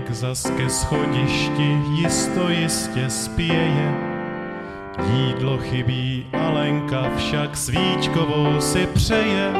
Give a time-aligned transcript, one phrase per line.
[0.00, 3.94] Adámek zas ke schodišti jisto jistě spěje.
[5.12, 9.52] Jídlo chybí, Alenka však svíčkovou si přeje.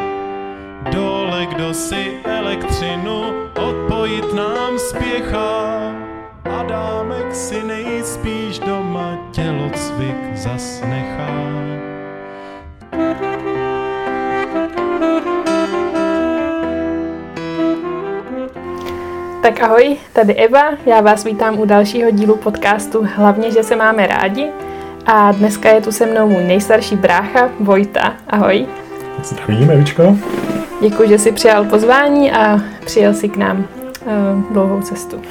[0.93, 3.23] Dole kdo si elektřinu
[3.57, 5.93] odpojit nám spěchá.
[6.45, 10.83] Adámek si nejspíš doma tělocvik zas
[19.51, 24.07] Tak ahoj, tady Eva, já vás vítám u dalšího dílu podcastu Hlavně, že se máme
[24.07, 24.47] rádi.
[25.07, 28.17] A dneska je tu se mnou můj nejstarší brácha Vojta.
[28.29, 28.67] Ahoj.
[29.23, 30.17] Zdravím, Evičko.
[30.81, 35.23] Děkuji, že jsi přijal pozvání a přijel si k nám uh, dlouhou cestu.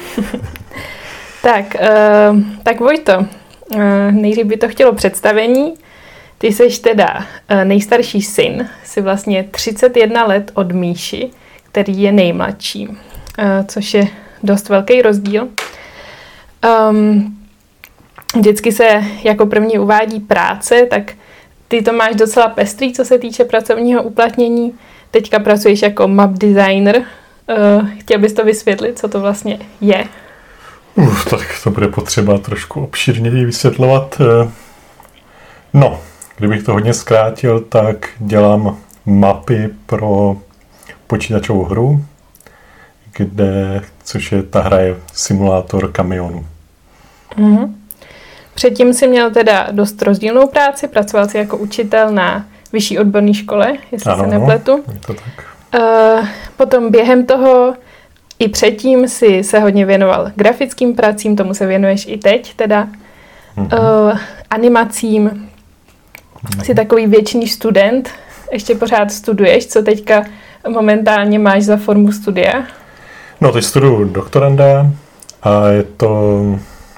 [1.44, 3.82] tak, uh, tak Vojto, uh,
[4.12, 5.74] nejdřív by to chtělo představení.
[6.38, 11.30] Ty jsi teda uh, nejstarší syn, jsi vlastně 31 let od Míši,
[11.72, 12.88] který je nejmladší.
[13.42, 14.08] Eh, což je
[14.44, 15.48] dost velký rozdíl.
[16.90, 17.38] Um,
[18.36, 21.14] vždycky se jako první uvádí práce, tak
[21.68, 24.74] ty to máš docela pestrý, co se týče pracovního uplatnění.
[25.12, 26.98] Teďka pracuješ jako map designer.
[26.98, 30.06] Uh, chtěl bys to vysvětlit, co to vlastně je?
[30.96, 34.22] Uf, tak to bude potřeba trošku obširněji vysvětlovat.
[34.22, 34.52] Eh,
[35.74, 36.02] no,
[36.38, 40.38] kdybych to hodně zkrátil, tak dělám mapy pro
[41.08, 42.06] počítačovou hru,
[43.18, 46.46] kde, což je ta hra je simulátor kamionu.
[47.38, 47.74] Mm-hmm.
[48.54, 53.74] Předtím si měl teda dost rozdílnou práci, pracoval si jako učitel na vyšší odborné škole,
[53.92, 54.84] jestli ano, se nepletu.
[54.94, 55.46] Je to tak.
[55.78, 57.74] Uh, potom během toho
[58.40, 62.88] i předtím si se hodně věnoval grafickým pracím, tomu se věnuješ i teď teda,
[63.58, 64.10] mm-hmm.
[64.12, 65.30] uh, animacím.
[65.30, 66.64] Mm-hmm.
[66.64, 68.10] Jsi takový věčný student,
[68.52, 70.26] ještě pořád studuješ, co teďka
[70.70, 72.64] momentálně máš za formu studia?
[73.42, 74.92] No, teď studuju doktoranda
[75.44, 76.42] a je to,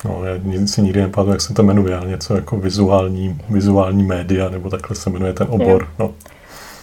[0.05, 4.49] no, já si nikdy nepamatuju, jak se to jmenuje, ale něco jako vizuální, vizuální média,
[4.49, 5.87] nebo takhle se jmenuje ten obor.
[5.99, 6.13] No.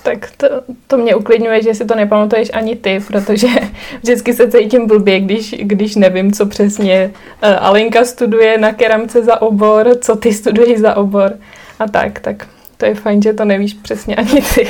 [0.03, 0.47] Tak to,
[0.87, 3.49] to mě uklidňuje, že si to nepamatuješ ani ty, protože
[4.03, 7.11] vždycky se cítím blbě, když, když nevím, co přesně
[7.43, 11.33] uh, Alenka studuje na keramce za obor, co ty studuješ za obor
[11.79, 12.47] a tak, tak
[12.79, 14.69] to je fajn, že to nevíš přesně ani ty.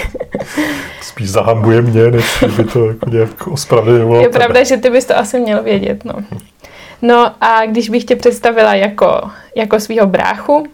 [1.03, 4.23] Spíš zahambuje mě, než by to jako nějak ospravedlňovalo.
[4.23, 6.13] Je pravda, že ty bys to asi měl vědět, no.
[7.03, 10.65] No a když bych tě představila jako, jako svého bráchu, uh,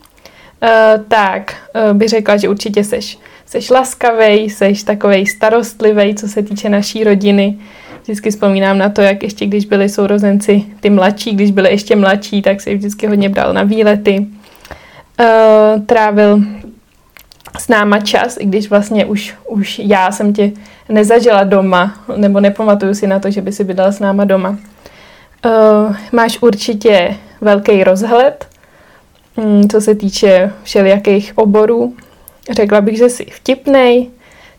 [1.09, 1.55] tak
[1.91, 7.05] uh, bych řekla, že určitě seš, seš laskavej, seš takovej starostlivej, co se týče naší
[7.05, 7.59] rodiny.
[8.03, 12.43] Vždycky vzpomínám na to, jak ještě když byli sourozenci ty mladší, když byli ještě mladší,
[12.43, 14.27] tak se vždycky hodně bral na výlety.
[15.21, 16.41] Uh, trávil
[17.59, 20.53] s náma čas, i když vlastně už, už já jsem tě
[20.89, 24.59] nezažila doma, nebo nepamatuju si na to, že by si bydala s náma doma.
[25.47, 28.47] Uh, máš určitě velký rozhled,
[29.37, 31.95] um, co se týče všelijakých oborů.
[32.51, 34.11] Řekla bych, že jsi vtipnej,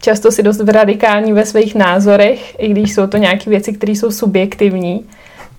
[0.01, 4.11] často si dost radikální ve svých názorech, i když jsou to nějaké věci, které jsou
[4.11, 5.05] subjektivní.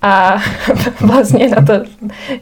[0.01, 0.41] A
[1.01, 1.73] vlastně na to,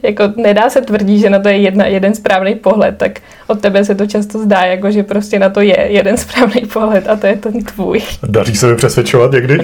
[0.04, 3.86] jako nedá se tvrdit, že na to je jedna, jeden správný pohled, tak od tebe
[3.86, 7.28] se to často zdá, jako že prostě na to je jeden správný pohled a to
[7.28, 8.02] je ten tvůj.
[8.28, 9.58] Daří se mi přesvědčovat někdy?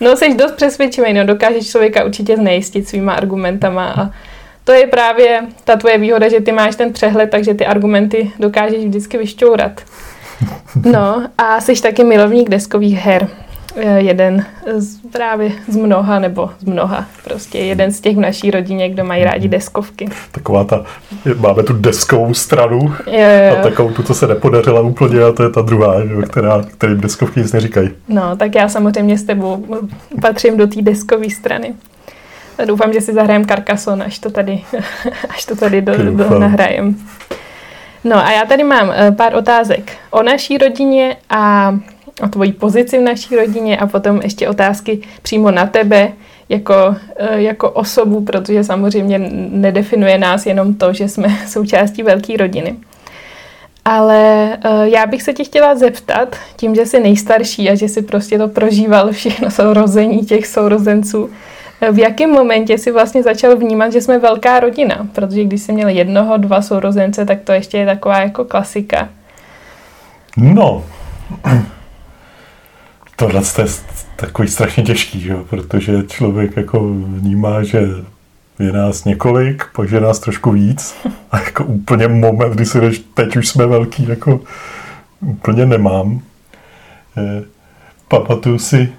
[0.00, 4.10] no, jsi dost přesvědčivý, no, dokážeš člověka určitě znejistit svýma argumentama a
[4.64, 8.84] to je právě ta tvoje výhoda, že ty máš ten přehled, takže ty argumenty dokážeš
[8.84, 9.80] vždycky vyšťourat.
[10.84, 13.28] No a jsi taky milovník deskových her.
[13.76, 14.44] Eh, jeden
[14.76, 19.04] z, právě z mnoha, nebo z mnoha, prostě jeden z těch v naší rodině, kdo
[19.04, 20.08] mají rádi deskovky.
[20.32, 20.84] Taková ta,
[21.38, 23.56] máme tu deskovou stranu jo, jo.
[23.58, 27.00] a takovou tu, co se nepodařila úplně a to je ta druhá, jo, která, kterým
[27.00, 27.90] deskovky nic neříkají.
[28.08, 29.66] No, tak já samozřejmě s tebou
[30.20, 31.74] patřím do té deskové strany.
[32.58, 34.62] A doufám, že si zahrajem Carcassonne, až to tady,
[35.28, 36.96] až to tady do, do nahrajem.
[38.04, 41.74] No a já tady mám eh, pár otázek o naší rodině a
[42.22, 46.12] o tvojí pozici v naší rodině a potom ještě otázky přímo na tebe
[46.48, 49.18] jako, eh, jako osobu, protože samozřejmě
[49.50, 52.76] nedefinuje nás jenom to, že jsme součástí velké rodiny.
[53.84, 58.02] Ale uh, já bych se tě chtěla zeptat, tím, že jsi nejstarší a že jsi
[58.02, 61.30] prostě to prožíval všechno sourození těch sourozenců,
[61.92, 65.06] v jakém momentě si vlastně začal vnímat, že jsme velká rodina?
[65.12, 69.08] Protože když jsi měl jednoho, dva sourozence, tak to ještě je taková jako klasika.
[70.36, 70.84] No,
[73.20, 73.64] tohle je
[74.16, 75.36] takový strašně těžký, že?
[75.50, 77.88] protože člověk jako vnímá, že
[78.58, 80.94] je nás několik, pak je nás trošku víc
[81.30, 84.40] a jako úplně moment, kdy si jdeš, teď už jsme velký, jako
[85.20, 86.20] úplně nemám.
[87.16, 87.42] E,
[88.08, 88.92] pamatuju si,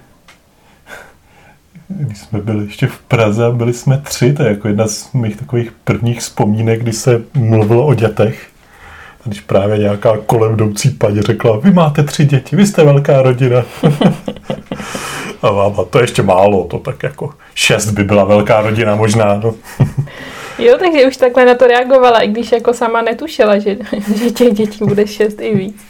[1.88, 5.38] když jsme byli ještě v Praze byli jsme tři, to je jako jedna z mých
[5.38, 8.51] takových prvních vzpomínek, kdy se mluvilo o dětech.
[9.26, 13.22] A když právě nějaká kolem jdoucí paní řekla, vy máte tři děti, vy jste velká
[13.22, 13.64] rodina.
[15.42, 19.42] a máma, to je ještě málo, to tak jako šest by byla velká rodina možná.
[19.44, 19.56] No.
[20.60, 23.78] Jo, takže už takhle na to reagovala, i když jako sama netušila, že,
[24.16, 25.82] že těch dětí bude šest i víc.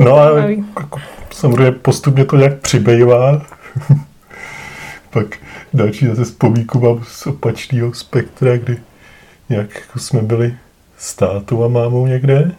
[0.00, 0.30] No a
[0.80, 1.00] jako,
[1.30, 3.42] samozřejmě postupně to nějak přibývá.
[5.10, 5.26] Pak
[5.74, 8.76] další zase vzpomínku mám z opačného spektra, kdy
[9.48, 10.56] nějak jako jsme byli
[11.02, 12.52] s tátou a mámou někde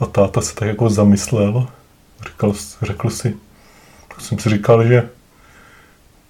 [0.00, 1.68] a táta se tak jako zamyslel.
[2.26, 2.52] Říkal,
[2.82, 3.36] řekl si,
[4.08, 5.08] tak jsem si říkal, že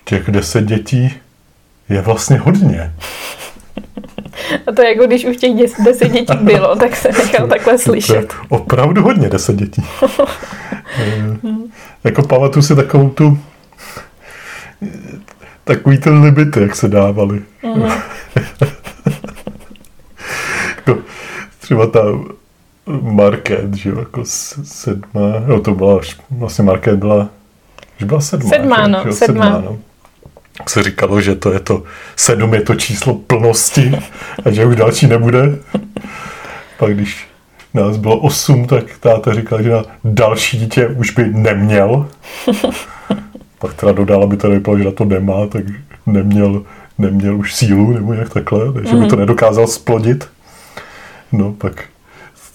[0.04, 1.12] těch deset dětí
[1.88, 2.94] je vlastně hodně.
[4.66, 5.52] A to je jako když už těch
[5.84, 8.34] deset dětí bylo, tak se nechal takhle slyšet.
[8.48, 9.82] opravdu hodně deset dětí.
[11.42, 11.72] Hmm.
[12.04, 13.38] jako pamatuju si takovou tu
[15.64, 17.42] takový ten limit, jak se dávali.
[17.62, 17.82] Mm.
[21.68, 22.00] třeba ta
[23.00, 26.00] Market, že jo, jako sedma, no to byla,
[26.30, 27.28] vlastně Market byla,
[27.98, 28.50] že byla sedma.
[28.50, 29.44] Sedma, že, no, že, sedma.
[29.44, 29.78] sedma no.
[30.58, 31.82] Tak se říkalo, že to je to,
[32.16, 33.92] sedm je to číslo plnosti
[34.44, 35.58] a že už další nebude.
[36.78, 37.26] Pak když
[37.74, 42.08] nás bylo osm, tak táta říkal, že na další dítě už by neměl.
[43.58, 45.64] Pak teda dodal, aby to nevypadalo, že na to nemá, tak
[46.06, 46.62] neměl,
[46.98, 49.02] neměl už sílu nebo jak takhle, takže mm.
[49.02, 49.20] by to mhm.
[49.20, 50.28] nedokázal splodit.
[51.32, 51.84] No, pak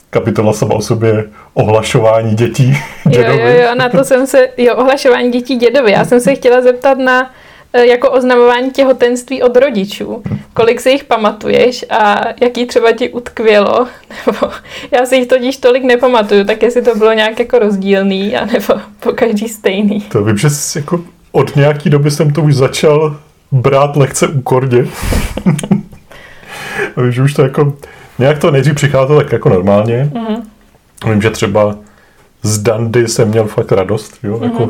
[0.10, 2.78] kapitola sama o sobě ohlašování dětí
[3.10, 3.42] dědovi.
[3.42, 5.92] Jo, jo, jo, na to jsem se, jo, ohlašování dětí dědovi.
[5.92, 7.32] Já jsem se chtěla zeptat na
[7.74, 10.24] e, jako oznamování těhotenství od rodičů.
[10.54, 13.88] Kolik si jich pamatuješ a jaký třeba ti utkvělo?
[14.26, 14.54] Nebo
[14.92, 19.12] já si jich totiž tolik nepamatuju, tak jestli to bylo nějak jako rozdílný, anebo po
[19.12, 20.02] každý stejný.
[20.02, 23.18] To vím, že jako od nějaký doby jsem to už začal
[23.52, 24.88] brát lehce úkorně.
[26.98, 27.74] Vím, že už to jako,
[28.20, 30.10] nějak to nejdřív přicházelo tak jako normálně.
[30.14, 30.42] Mm-hmm.
[31.10, 31.76] Vím, že třeba
[32.44, 34.44] z Dandy jsem měl fakt radost, jo, mm-hmm.
[34.44, 34.70] jako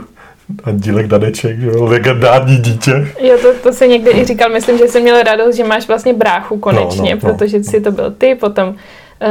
[0.64, 3.08] a dílek Dadeček, jo, legendární dítě.
[3.20, 6.14] Jo, to, to se někdy i říkal, myslím, že jsem měl radost, že máš vlastně
[6.14, 7.34] bráchu konečně, no, no, no.
[7.34, 8.76] protože si to byl ty, potom uh,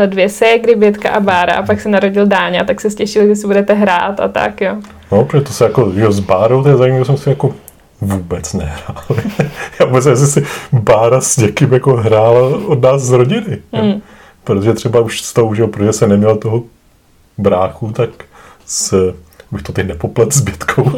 [0.07, 3.47] dvě ségry, Bětka a Bára a pak se narodil Dáňa, tak se stěšil, že si
[3.47, 4.77] budete hrát a tak, jo.
[5.13, 7.55] No, protože to se jako, jo, s Bárou, to je zajímavé, jsem si jako
[8.03, 9.05] vůbec nehrál.
[9.81, 13.59] Já vůbec jestli si Bára s někým jako hrála od nás z rodiny.
[13.83, 14.03] Mm.
[14.45, 16.63] Protože třeba už s tou, že protože se neměl toho
[17.39, 18.11] bráchu, tak
[18.67, 19.15] s,
[19.53, 20.93] bych to teď nepoplet s Bětkou.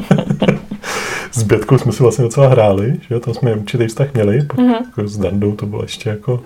[1.32, 4.84] s Bětkou jsme si vlastně docela hráli, že tam jsme určitý vztah měli, mm-hmm.
[4.84, 6.40] jako s Dandou to bylo ještě jako,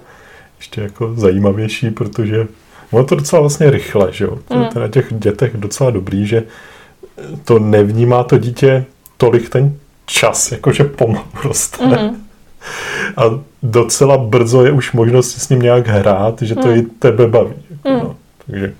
[0.59, 2.47] ještě jako zajímavější, protože
[2.91, 4.39] ono to docela vlastně rychle, že jo.
[4.55, 4.65] Mm.
[4.65, 6.43] To je na těch dětech docela dobrý, že
[7.45, 8.85] to nevnímá to dítě
[9.17, 9.77] tolik ten
[10.09, 11.85] čas, jakože pomalu roste.
[11.85, 12.15] Mm-hmm.
[13.17, 13.23] A
[13.63, 16.77] docela brzo je už možnost s ním nějak hrát, že to mm.
[16.77, 17.55] i tebe baví.
[17.71, 17.99] Jako, mm.
[17.99, 18.17] no.
[18.47, 18.75] Takže,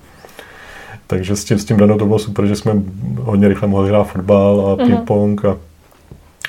[1.07, 2.73] takže s tím, s tím Dano to bylo super, že jsme
[3.21, 4.87] hodně rychle mohli hrát fotbal a mm-hmm.
[4.87, 5.57] ping-pong a,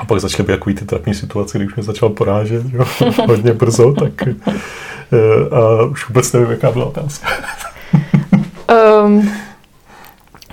[0.01, 2.85] a pak začaly být takový ty trapní situace, kdy už mě začal porážet jo,
[3.27, 7.29] hodně brzo, tak eh, a už vůbec nevím, jaká byla otázka.
[9.05, 9.31] um,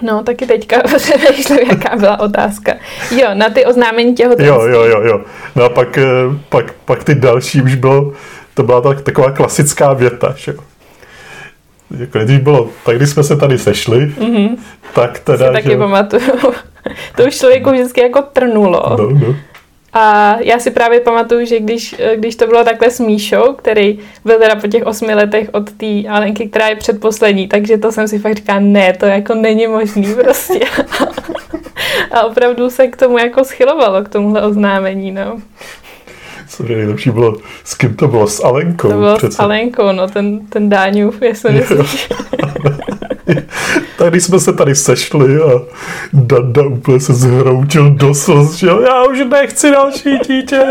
[0.01, 2.73] No, taky teďka přemýšlím, jaká byla otázka.
[3.11, 4.47] Jo, na ty oznámení těhotenství.
[4.47, 5.21] Jo, jo, jo, jo.
[5.56, 6.04] No a pak, eh,
[6.49, 8.13] pak, pak ty další už bylo,
[8.54, 10.59] to byla tak, taková klasická věta, že jo.
[11.97, 14.57] Jako když bylo, tak když jsme se tady sešli, mm-hmm.
[14.94, 15.77] tak teda, si taky že...
[15.77, 16.31] pamatuju.
[17.16, 18.95] to už člověku vždycky jako trnulo.
[18.99, 19.35] No, no.
[19.99, 24.39] A já si právě pamatuju, že když, když to bylo takhle s Míšou, který byl
[24.39, 28.19] teda po těch osmi letech od té Alenky, která je předposlední, takže to jsem si
[28.19, 30.59] fakt říkala, ne, to jako není možný prostě.
[32.11, 35.37] A opravdu se k tomu jako schylovalo, k tomuhle oznámení, no.
[36.47, 38.27] Sorry, nejlepší bylo, s kým to bylo?
[38.27, 38.89] S Alenkou?
[38.89, 39.35] To bylo přece.
[39.35, 42.09] s Alenkou, no, ten, ten Dáňův, jestli myslíš.
[43.97, 45.61] tady jsme se tady sešli a
[46.14, 50.64] Danda úplně se zhroutil do slz, že já už nechci další dítě.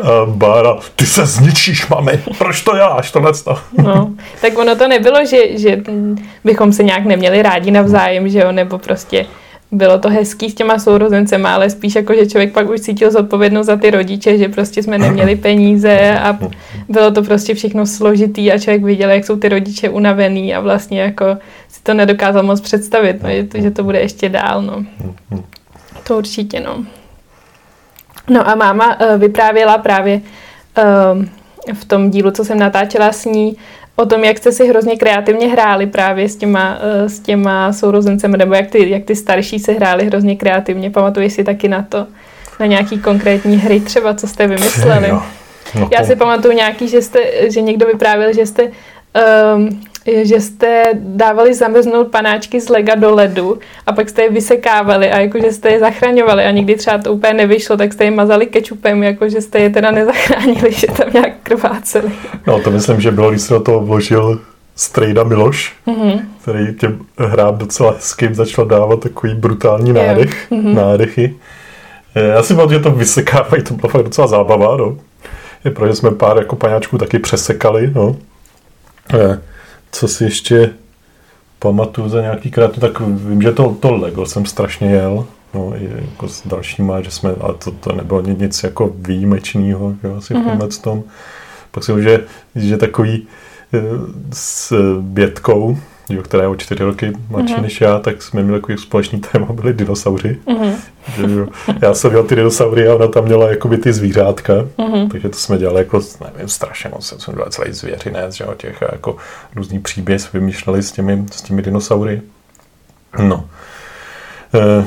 [0.00, 3.32] A Bára, ty se zničíš, mami, proč to děláš, tohle
[3.82, 5.82] No, tak ono to nebylo, že, že
[6.44, 9.26] bychom se nějak neměli rádi navzájem, že jo, nebo prostě
[9.76, 13.66] bylo to hezký s těma sourozencema, ale spíš jako, že člověk pak už cítil zodpovědnost
[13.66, 16.38] za ty rodiče, že prostě jsme neměli peníze a
[16.88, 21.00] bylo to prostě všechno složitý a člověk viděl, jak jsou ty rodiče unavený a vlastně
[21.00, 21.24] jako
[21.68, 24.84] si to nedokázal moc představit, no, že, to, že to bude ještě dál, no.
[26.06, 26.84] To určitě, no.
[28.30, 30.20] No a máma uh, vyprávěla právě
[30.78, 31.24] uh,
[31.74, 33.56] v tom dílu, co jsem natáčela s ní,
[33.96, 38.38] o tom, jak jste si hrozně kreativně hráli právě s těma, uh, s těma sourozencemi,
[38.38, 40.90] nebo jak ty, jak ty starší se hráli hrozně kreativně.
[40.90, 42.06] Pamatuješ si taky na to?
[42.60, 45.08] na nějaký konkrétní hry třeba, co jste vymysleli.
[45.08, 45.22] Jo.
[45.74, 48.62] No Já to- si pamatuju nějaký, že, jste, že někdo vyprávěl, že jste,
[49.56, 49.80] um,
[50.22, 55.20] že jste dávali zamrznout panáčky z lega do ledu a pak jste je vysekávali a
[55.20, 59.02] jakože jste je zachraňovali a někdy třeba to úplně nevyšlo, tak jste je mazali kečupem,
[59.02, 62.10] jakože jste je teda nezachránili, že tam nějak krváceli.
[62.46, 64.40] No to myslím, že bylo, když se do toho vložil
[64.76, 66.20] Strejda Miloš, Mhm.
[66.42, 70.74] který těm hrám docela hezkým začal dávat takový brutální nádech, Mhm.
[70.74, 71.34] nádechy.
[72.14, 74.96] Eh, Já si pamatuju, že to vysekávají, to byla fakt docela zábava, no.
[75.64, 78.16] Je protože jsme pár jako paňáčků taky přesekali, no.
[79.14, 79.38] Eh,
[79.96, 80.70] Co si ještě
[81.58, 85.88] pamatuju za nějaký krát, tak vím, že to, to Lego jsem strašně jel, no, i
[86.10, 90.34] jako s dalšíma, že jsme, ale to, to nebylo ni- nic jako výjimečného, jo, asi
[90.34, 90.48] v Mhm.
[90.48, 91.02] tomhle tom.
[91.70, 92.24] Pak si že,
[92.54, 93.26] že takový
[93.74, 93.78] eh,
[94.32, 95.78] s Bětkou,
[96.10, 97.62] jo, která je o čtyři roky mladší Mhm.
[97.62, 100.38] než já, tak jsme měli takový společný téma, byli dinosauři.
[100.46, 100.72] Mhm.
[101.16, 101.46] Že, jo,
[101.82, 105.08] já jsem měl ty dinosaury a ona tam měla jakoby ty zvířátka, Mhm.
[105.08, 106.00] takže to jsme dělali jako,
[106.34, 109.16] nevím, strašně moc, jsem dělal celý zvěřinec, že jo, těch jako
[109.54, 112.22] různý příběh jsme vymýšleli s těmi, s těmi dinosaury.
[113.22, 113.48] No.
[114.54, 114.86] E,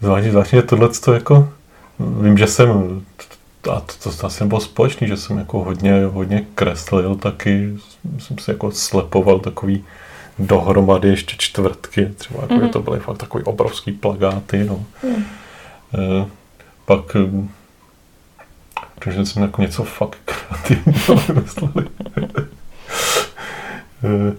[0.00, 1.48] zvláštně, zvláštně tohle to jako,
[1.98, 3.00] vím, že jsem,
[3.72, 7.74] a to, to, asi nebylo společný, že jsem jako hodně, hodně kreslil taky,
[8.18, 9.84] jsem si jako slepoval takový
[10.38, 12.62] dohromady ještě čtvrtky, třeba jako, Mhm.
[12.66, 14.84] že to byly fakt takový obrovský plagáty, no.
[15.02, 15.24] Mhm.
[15.94, 16.26] E,
[16.86, 17.48] pak hm,
[18.98, 21.86] protože jsem jako něco fakt kreativního vymysleli.
[24.04, 24.32] Eh,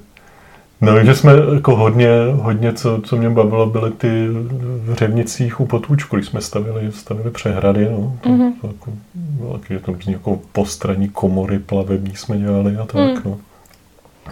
[0.82, 5.66] No, že jsme jako hodně, hodně co, co mě bavilo, byly ty v Řevnicích u
[5.66, 8.18] Potůčku, když jsme stavili, stavili přehrady, no.
[8.22, 8.54] To, Mhm.
[8.54, 13.38] to jako, bylo taky, že to jako postranní komory plavební jsme dělali a tak, Mhm.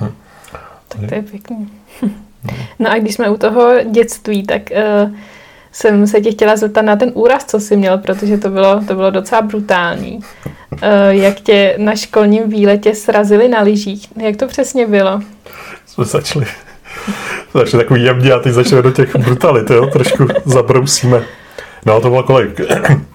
[0.01, 0.09] no.
[0.99, 1.69] Tak to je pěkný.
[2.79, 5.11] No a když jsme u toho dětství, tak uh,
[5.71, 8.95] jsem se tě chtěla zeptat na ten úraz, co jsi měl, protože to bylo, to
[8.95, 10.19] bylo docela brutální.
[10.71, 14.07] Uh, jak tě na školním výletě srazili na lyžích?
[14.17, 15.21] Jak to přesně bylo?
[15.95, 16.45] jsme začali,
[17.53, 21.23] začali takový jemně a teď začneme do těch brutalit, jo, trošku zabrousíme.
[21.85, 22.61] No to bylo kolik?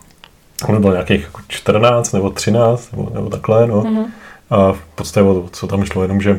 [0.68, 3.80] Ono bylo nějakých jako 14 nebo 13 nebo, nebo takhle, no.
[3.80, 4.04] Mhm.
[4.50, 6.38] A v podstatě co tam šlo, jenom, že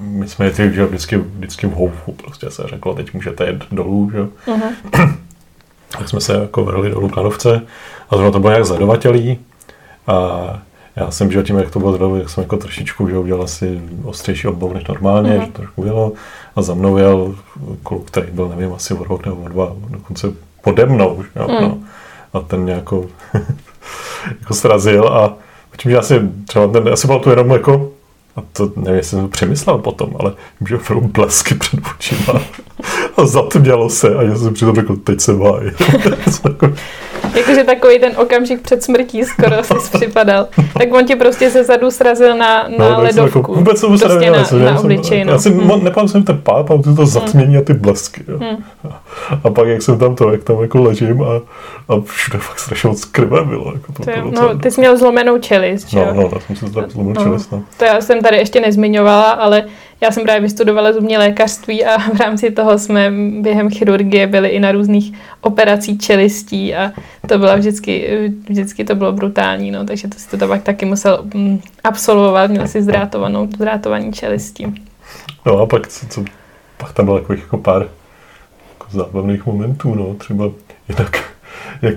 [0.00, 4.10] my jsme jeli že vždycky, vždycky v houfu, prostě se řeklo, teď můžete jet dolů,
[4.10, 4.26] že.
[4.52, 5.16] Mhm.
[5.98, 7.62] Tak jsme se jako vrhli dolů k lanovce
[8.10, 9.38] a zrovna to bylo jak zadovatelí
[10.06, 10.40] a
[10.96, 13.80] já jsem, že tím, jak to bylo zrovna, tak jsem jako trošičku, že udělal asi
[14.04, 15.40] ostřejší obou než normálně, Mhm.
[15.40, 16.12] že to trošku bylo
[16.56, 17.34] a za mnou jel
[17.82, 21.62] kluk, který byl, nevím, asi o rok nebo o dva, dokonce pode mnou, že Mhm.
[21.62, 21.78] no.
[22.32, 23.06] A ten mě jako,
[24.40, 25.34] jako srazil a
[25.76, 27.88] tím, že asi třeba ten, asi byl tu jenom jako
[28.36, 32.40] a to nevím, jestli jsem to přemyslel potom, ale vím, že opravdu blesky před očima
[33.16, 35.70] a zatmělo se a já jsem přitom řekl, teď se báj.
[37.34, 40.46] Jakože takový ten okamžik před smrtí skoro si připadal.
[40.78, 43.38] Tak on tě prostě se zadu srazil na, na tak jsem ledovku.
[43.38, 45.24] Jako, vůbec jsem se prostě na, na jsem- obličej.
[45.24, 45.32] No.
[45.32, 45.68] Já si Hmm.
[45.68, 45.84] hmm.
[45.84, 48.24] nepamatuji jsem ten pád, pamatuju to zatmění a ty blesky.
[48.28, 48.38] Jo.
[48.38, 48.64] Hmm.
[49.44, 51.40] A pak, jak jsem tam to, jak tam jako ležím a,
[51.88, 53.72] a všude fakt strašně moc krve bylo.
[53.72, 56.42] Jako to To je, bylo no, ty jsi měl zlomenou čelist, že No, no, tak
[56.42, 57.22] jsem se tam zlomil No.
[57.22, 57.52] čelist.
[57.52, 57.62] No.
[57.76, 59.64] To já jsem tady ještě nezmiňovala, ale
[60.00, 64.60] já jsem právě vystudovala zubní lékařství a v rámci toho jsme během chirurgie byli i
[64.60, 66.92] na různých operací čelistí a
[67.28, 68.08] to bylo vždycky,
[68.48, 72.68] vždycky to bylo brutální, no, takže to si to pak taky musel mm, absolvovat, měl
[72.68, 74.84] si zdrátovanou, zdrátovaní čelistí.
[75.46, 76.24] no a pak, co, co,
[76.76, 77.86] pak tam bylo takových jako pár
[78.86, 80.50] jako zábavných momentů, no, třeba
[80.88, 81.24] jinak,
[81.82, 81.94] jak,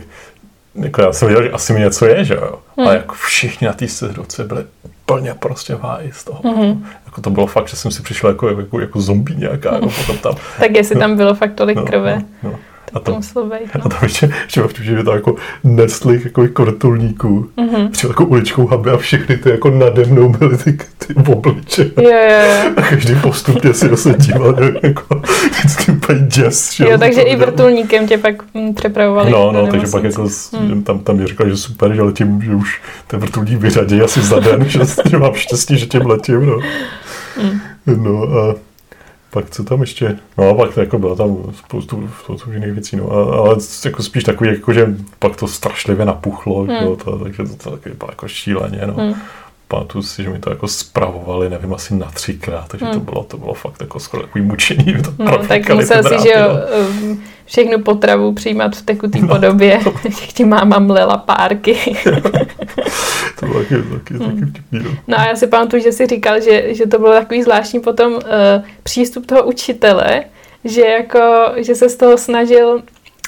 [0.76, 2.88] jako já jsem věděl, že asi mi něco je, že jo, Hmm.
[2.88, 6.42] ale jako všichni na té sezroce byli úplně prostě v háji z toho.
[6.44, 6.86] Mhm.
[7.06, 10.18] Jako to bylo fakt, že jsem si přišel jako, jako, jako zombie nějaká, jako potom
[10.18, 10.36] tam.
[10.60, 12.60] Tak jestli tam bylo fakt tolik No, krve, no, no.
[12.94, 13.90] A to to, muselo být, a no.
[13.90, 17.50] tam ještě, ještě mám že to jako nesli jako vrtulníků.
[17.58, 17.90] Mhm.
[17.92, 20.78] Přijel jako uličkou huby a všechny ty jako nade mnou byly ty,
[21.14, 21.92] ty obliče.
[22.02, 22.72] Jo, jo, jo.
[22.78, 25.22] A každý postupně si se díval, jako
[25.60, 26.74] vždycky úplně děs.
[26.74, 29.32] že Jo, takže i vrtulníkem tě pak mm, přepravovali.
[29.32, 30.84] No, no, takže pak jako Hmm.
[30.84, 34.40] tam, tam mi říkali, že super, že letím, že už ten vrtulník vyřadí asi za
[34.40, 36.60] den, že, že mám štěstí, že tím letím, no.
[37.38, 37.60] Hmm.
[38.04, 38.56] No a
[39.32, 43.12] pak co tam ještě, no a pak jako bylo tam spoustu, spoustu jiných věcí, no,
[43.12, 46.76] a, ale jako spíš takový, jako že pak to strašlivě napuchlo, Hmm.
[46.84, 48.94] jo, to, takže to, to taky bylo jako šíleně, no.
[48.94, 49.14] Hmm.
[49.72, 53.06] Pamatuju si, že mi to jako spravovali, nevím, asi na třikrát, takže to Hmm.
[53.06, 54.86] bylo, to bylo fakt jako skoro takový mučení.
[55.04, 57.10] To No, tak musel si, že jo, no.
[57.10, 59.28] um, všechnu potravu přijímat v tekutý No.
[59.28, 61.78] podobě, že ti máma mlela párky.
[63.40, 64.40] To bylo taky, taky, Hmm.
[64.40, 64.92] taky vtipný, no.
[65.08, 68.14] No a já si pamatuju, že jsi říkal, že, že to bylo takový zvláštní potom
[68.14, 68.20] uh,
[68.84, 70.24] přístup toho učitele,
[70.66, 71.20] že jako,
[71.58, 72.68] že se z toho snažil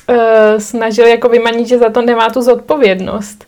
[0.09, 0.15] uh,
[0.57, 3.45] snažil jako vymanit, že za to nemá tu zodpovědnost.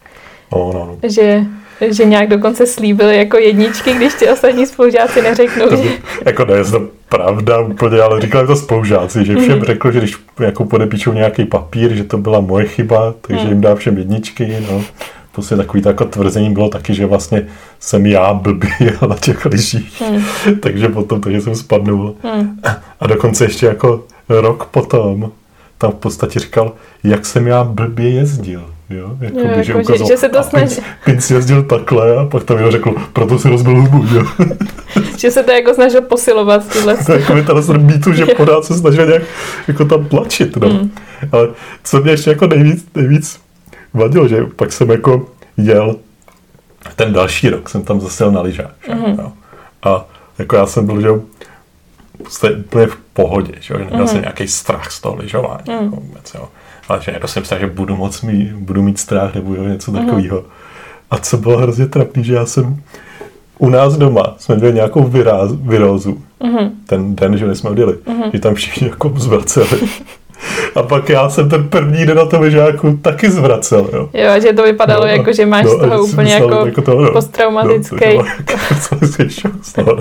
[0.51, 1.09] No, no, no.
[1.09, 1.43] Že,
[1.89, 5.89] že nějak dokonce slíbil jako jedničky, když ti ostatní spolužáci neřeknou, To, že...
[6.25, 10.17] jako ne, je to pravda úplně, ale říkali to spolužáci, že všem řekl, že když
[10.39, 14.83] jako podepíšou nějaký papír, že to byla moje chyba, takže jim dá všem jedničky, no.
[15.31, 17.47] Prostě takový to jako tvrzení bylo taky, že vlastně
[17.79, 18.69] jsem já blbý
[19.09, 20.03] na těch lyžích,
[20.59, 22.15] takže potom takže jsem spadnul.
[22.99, 25.31] A dokonce ještě jako rok potom
[25.77, 26.71] tam v podstatě říkal,
[27.03, 28.72] jak jsem já blbě jezdil.
[28.93, 32.17] Jo, jako, Jo, by, že, jako, že- ukázal, že se to snaží- Pinc jezdil takhle
[32.17, 34.05] a pak tam jenom řekl, proto si rozbil hubu.
[34.15, 34.23] Jo.
[35.17, 36.97] že se to jako snažil posilovat tyhle.
[36.97, 39.23] to je jako mi tenhle ten mýtu, že pořád se snažil nějak
[39.67, 40.55] jako tam tlačit.
[40.57, 40.69] No.
[40.69, 40.91] Mm.
[41.31, 41.49] Ale
[41.83, 43.39] co mě ještě jako nejvíc, nejvíc
[43.93, 45.95] vadilo, že pak jsem jako jel
[46.95, 48.71] ten další rok, jsem tam zase jel na lyžách.
[48.87, 49.19] že Mhm.
[49.19, 49.31] jo.
[49.83, 50.05] A
[50.39, 51.07] jako já jsem byl, že
[52.17, 55.63] prostě úplně v pohodě, že jo, neměl jsem nějaký strach z toho lyžování.
[55.71, 56.49] Jako vůbec, jo.
[56.89, 59.91] Ale že někdo si myslel, že budu moc mít, budu mít strach nebo jo, něco
[59.91, 60.05] Mhm.
[60.05, 60.43] takového.
[61.11, 62.81] A co bylo hrozně trapný, že já jsem
[63.57, 66.23] u nás doma jsme měli nějakou viráz, virózu.
[66.43, 66.71] Mhm.
[66.85, 67.97] Ten den, že jsme odjeli.
[68.33, 69.79] Že tam všichni jako zvraceli.
[70.75, 74.09] A pak já jsem ten první den na tom lyžáku taky zvracel, jo.
[74.13, 76.81] Jo, že to vypadalo No, jako, že máš no, z toho a úplně myslel, jako,
[76.81, 77.11] to, no.
[77.11, 78.17] posttraumatický.
[78.17, 78.23] No,
[78.89, 79.97] to jako šok no.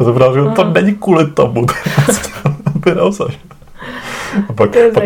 [0.00, 2.30] A to právě, že to není kvůli tomu, to je prostě
[3.32, 3.38] že?
[4.48, 5.04] A pak, To je pak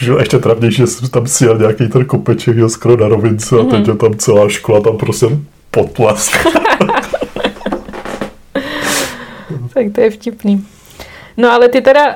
[0.00, 3.62] že ještě trapnější, že jsem tam sjel nějaký ten kopeček, jo, skoro na rovince a
[3.62, 3.70] Mhm.
[3.70, 5.26] teď je tam celá škola tam prostě
[5.70, 6.46] potlesk.
[9.74, 10.66] Tak to je vtipný.
[11.36, 12.06] No ale ty teda,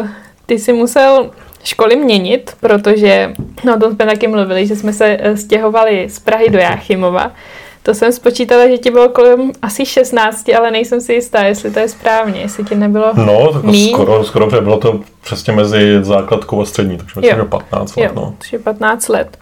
[0.00, 0.06] uh,
[0.48, 1.30] ty si musel
[1.64, 3.32] školy měnit, protože,
[3.64, 7.32] no o tom jsme taky mluvili, že jsme se eh, stěhovali z Prahy do Jáchymova.
[7.82, 11.78] To jsem spočítala, že ti bylo kolem asi 16, ale nejsem si jistá, jestli to
[11.78, 13.92] je správně, jestli ti nebylo No, tak míň.
[13.92, 18.10] skoro, skoro, bylo to přesně mezi základkou a střední, takže myslím, že 15 let, Jo,
[18.14, 18.22] no.
[18.38, 19.38] to je 15 let.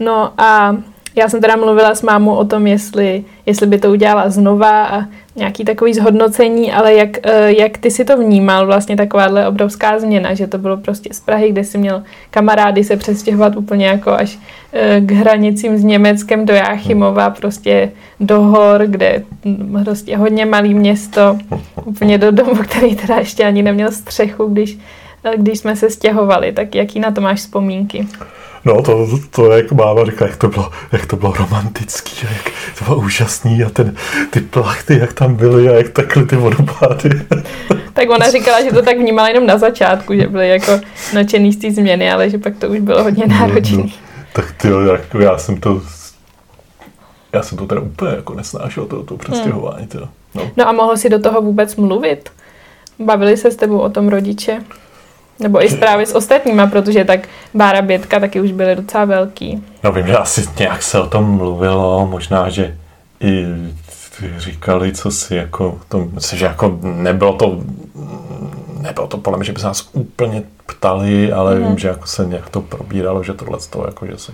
[0.00, 0.76] No a
[1.16, 5.04] já jsem teda mluvila s mámou o tom, jestli, jestli by to udělala znova a
[5.36, 10.34] nějaký takový zhodnocení, ale jak, eh, jak ty si to vnímal, vlastně takováhle obrovská změna,
[10.34, 14.38] že to bylo prostě z Prahy, kde si měl kamarády se přestěhovat úplně jako až
[14.72, 19.22] eh, k hranicím s Německem do Jáchymova, prostě do hor, kde
[19.84, 21.38] prostě hodně malý město,
[21.84, 24.78] úplně do domu, který teda ještě ani neměl střechu, když,
[25.36, 28.08] když jsme se stěhovali, tak jaký na to máš vzpomínky?
[28.64, 32.52] No, to, to jak máma říká, jak to bylo, jak to bylo romantický a jak
[32.78, 33.94] to bylo úžasný a ten,
[34.30, 37.10] ty plachty, jak tam byly a jak takhle ty vodopády.
[37.92, 40.80] Tak ona říkala, že to tak vnímala jenom na začátku, že byly jako
[41.14, 43.76] nadšený z té změny, ale že pak to už bylo hodně náročné.
[43.76, 43.88] No,
[44.32, 45.82] tak ty, jako já jsem to,
[47.32, 50.50] já jsem to teda úplně jako nesnášel, to, to přestěhování, to, no.
[50.56, 52.30] No a mohl si do toho vůbec mluvit?
[52.98, 54.62] Bavili se s tebou o tom rodiče?
[55.40, 59.64] Nebo i právě s ostatníma, protože tak Bára Bětka taky už byly docela velký.
[59.84, 62.76] No vím, že asi nějak se o tom mluvilo, možná, že
[63.20, 63.46] i
[64.36, 67.60] říkali, co si jako, to, myslím, že jako nebylo to,
[68.80, 71.66] nebylo to podle mě, že by se nás úplně ptali, ale mm.
[71.66, 74.32] vím, že jako se nějak to probíralo, že tohle z toho, jako, že se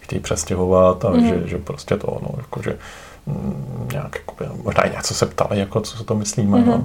[0.00, 1.28] chtějí přestěhovat a mm.
[1.28, 2.76] že, že prostě to, no, jako, že
[3.26, 6.66] mm, nějak, jako, možná i něco se ptali, jako, co se to myslíme, mm.
[6.66, 6.84] no.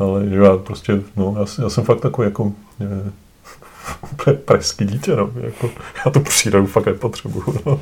[0.00, 2.86] Ale že já prostě, no, já, já jsem fakt takový, jako, je,
[4.12, 5.70] úplně pražský dítě, no, jako,
[6.04, 7.80] já tu přírodu fakt nepotřebuju, no.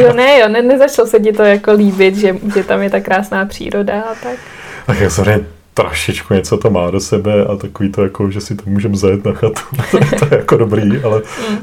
[0.00, 3.00] Jo, ne, jo, ne, nezačalo se ti to jako líbit, že, že tam je ta
[3.00, 4.38] krásná příroda a tak.
[4.86, 8.54] Tak já samozřejmě trošičku něco to má do sebe a takový to jako, že si
[8.54, 9.62] to můžeme zajet na chatu,
[10.18, 11.22] to je jako dobrý, ale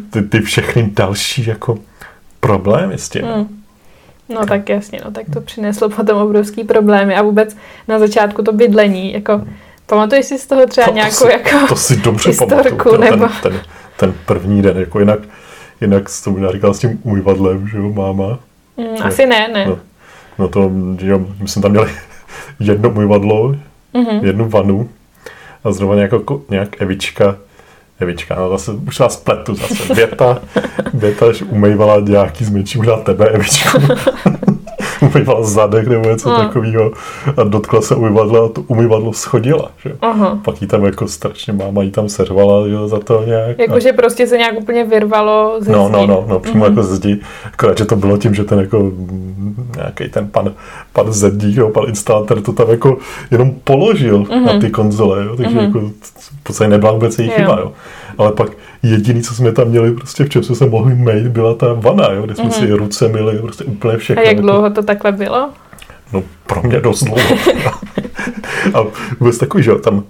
[0.10, 1.78] ty, ty všechny další jako
[2.40, 3.26] problémy s tím.
[3.26, 3.62] Mm.
[4.30, 8.54] No tak jasně, no tak to přineslo potom obrovský problémy a vůbec na začátku to
[8.54, 9.42] bydlení, jako
[9.92, 12.98] pamatuješ si z toho třeba To- to nějakou si- jako To si dobře historku, pamatuju,
[12.98, 13.28] nebo...
[13.28, 13.62] ten, ten,
[13.98, 15.20] ten první den, jako jinak,
[15.82, 18.40] jinak to možná říkal s tím umyvadlem, že jo, máma.
[18.78, 19.66] Mm, asi ne, ne.
[19.66, 19.80] No,
[20.40, 21.90] no to, jo, my jsme tam měli
[22.60, 23.56] jedno umyvadlo,
[23.94, 24.26] Mhm.
[24.26, 24.90] jednu vanu
[25.64, 27.36] a zrovna nějak, jako, nějak Evička,
[28.00, 30.40] Evička, no zase už vás pletu zase, Věta,
[30.94, 33.78] Věta, že umývala nějaký zmenší, možná tebe, Evičku.
[35.16, 36.36] umývala zadek nebo něco Mm.
[36.36, 36.92] takového
[37.38, 39.96] a dotkla se umyvadla a to umyvadlo schodila, že?
[40.02, 40.40] Aha.
[40.46, 43.60] Pak jí tam jako strašně máma jí tam seřvala jo, za to nějak.
[43.60, 45.94] a- Jakože prostě se nějak úplně vyrvalo ze No, zdi.
[45.94, 46.74] no, no, no, přímo Mhm.
[46.78, 47.20] jako ze zdi.
[47.54, 48.92] Akorát, že to bylo tím, že ten jako
[49.76, 50.54] nějaký ten pan,
[50.94, 52.98] pan zedník, jo, pan instalatér to tam jako
[53.32, 54.46] jenom položil Mhm.
[54.46, 55.80] na ty konzole, jo, takže jako
[56.40, 57.32] v podstatě nebyla vůbec Jo.
[57.36, 57.72] chyba, jo.
[58.18, 58.50] Ale pak
[58.84, 62.12] jediný, co jsme tam měli, prostě v čem jsme se mohli mít, byla ta vana,
[62.12, 63.98] jo, kde jsme si ruce myli, prostě úplně Mhm.
[63.98, 64.24] A všechno.
[64.24, 65.50] jak dlouho to takhle bylo?
[66.14, 67.36] No pro mě dost dlouho.
[68.74, 68.84] a
[69.20, 70.04] vůbec takový, že jo, tam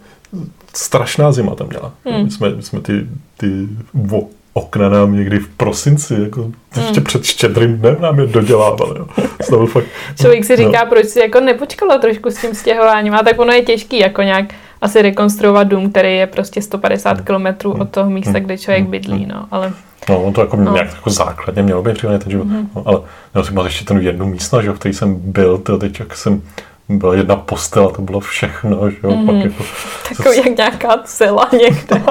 [0.75, 1.91] strašná zima tam měla.
[2.05, 2.23] Hmm.
[2.23, 7.03] My jsme, my jsme ty, ty vo, okna nám někdy v prosinci, jako ještě hmm.
[7.03, 8.99] před štědrým dnem nám je dodělávali.
[8.99, 9.07] Jo.
[9.49, 9.85] To byl fakt,
[10.21, 10.89] Člověk si říká, no.
[10.89, 14.45] proč si jako nepočkalo trošku s tím stěhováním, a tak ono je těžký jako nějak
[14.81, 19.47] asi rekonstruovat dům, který je prostě 150 km od toho místa, kde člověk bydlí, no,
[19.51, 19.73] ale...
[20.09, 20.73] No, on to jako no.
[20.73, 22.65] nějak jako základně mělo být přirozeně, takže, mm-hmm.
[22.75, 23.01] no, ale
[23.33, 26.41] měl jsem ještě ten jednu místnost, že, v který jsem byl, to teď jak jsem
[26.89, 29.25] byla jedna postel to bylo všechno, že jo, mm.
[29.25, 29.63] pak jako...
[30.09, 32.01] Takový jak nějaká cela někde.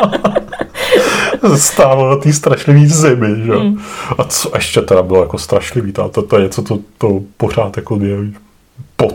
[1.56, 3.60] Stálo na té strašlivý zemi, že jo.
[3.60, 3.78] Mm.
[4.18, 7.76] A co ještě teda bylo jako strašlivý, to, to, to je něco, to, to pořád
[7.76, 7.96] jako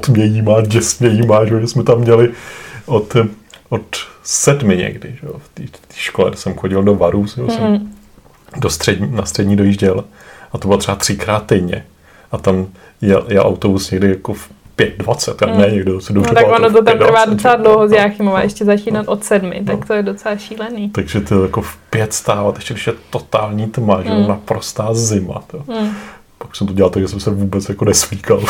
[0.09, 2.29] mě jí má, děsně jí má, že jsme tam měli
[2.85, 3.15] od,
[3.69, 7.27] od sedmi někdy, že jo, v té škole, kde jsem chodil do Varů, mm.
[7.27, 7.91] jsem
[8.57, 10.03] do střední, na střední dojížděl
[10.51, 11.85] a to bylo třeba třikrát týdně.
[12.31, 12.67] A tam
[13.01, 15.61] jel, jel autobus někdy jako v 5.20, hmm.
[15.61, 18.65] ne někdo se dobře No tak ono to tam trvá docela dlouho z Jáchymova, ještě
[18.65, 19.77] začínat od sedmi, no.
[19.77, 20.89] tak to je docela šílený.
[20.89, 24.27] Takže to jako v pět stávat, ještě když je totální tma, že hmm.
[24.27, 25.43] naprostá zima.
[25.47, 25.63] To.
[25.67, 25.95] Hmm.
[26.45, 28.43] Pak jsem to dělal tak, že jsem se vůbec jako nesvíkal.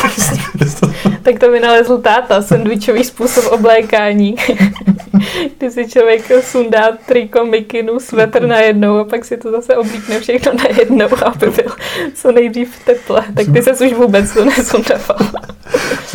[1.22, 4.34] tak to vynalezl táta, sandvičový způsob oblékání.
[5.58, 10.20] Kdy si člověk sundá triko, mikinu, svetr na jednou a pak si to zase oblíkne
[10.20, 11.72] všechno na jednou, aby byl
[12.14, 13.22] co nejdřív v teple.
[13.34, 15.18] Tak ty se už vůbec to nesundával.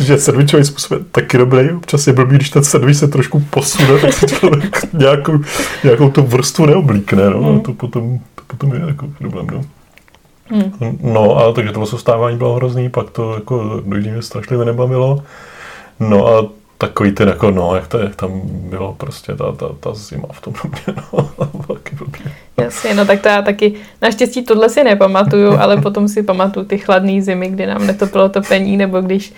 [0.00, 1.70] že sandvičový způsob je taky dobrý.
[1.70, 5.38] Občas je blbý, když ten sandvič se trošku posune, tak si člověk nějakou,
[5.84, 7.30] nějakou tu vrstvu neoblíkne.
[7.30, 7.52] No.
[7.52, 7.60] Mm.
[7.60, 9.46] To, potom, to potom je jako problém.
[9.52, 9.64] No.
[10.52, 10.98] Hmm.
[11.02, 15.22] No a takže to vstávání bylo hrozný, pak to jako dojíždění strašlivě nebavilo.
[16.00, 19.94] No a takový ten jako, no, jak, to, jak tam bylo prostě ta, ta, ta
[19.94, 21.28] zima v tom domě, no,
[21.74, 21.96] taky
[22.56, 26.78] Jasně, no tak to já taky, naštěstí tohle si nepamatuju, ale potom si pamatuju ty
[26.78, 29.34] chladné zimy, kdy nám netopilo topení, nebo když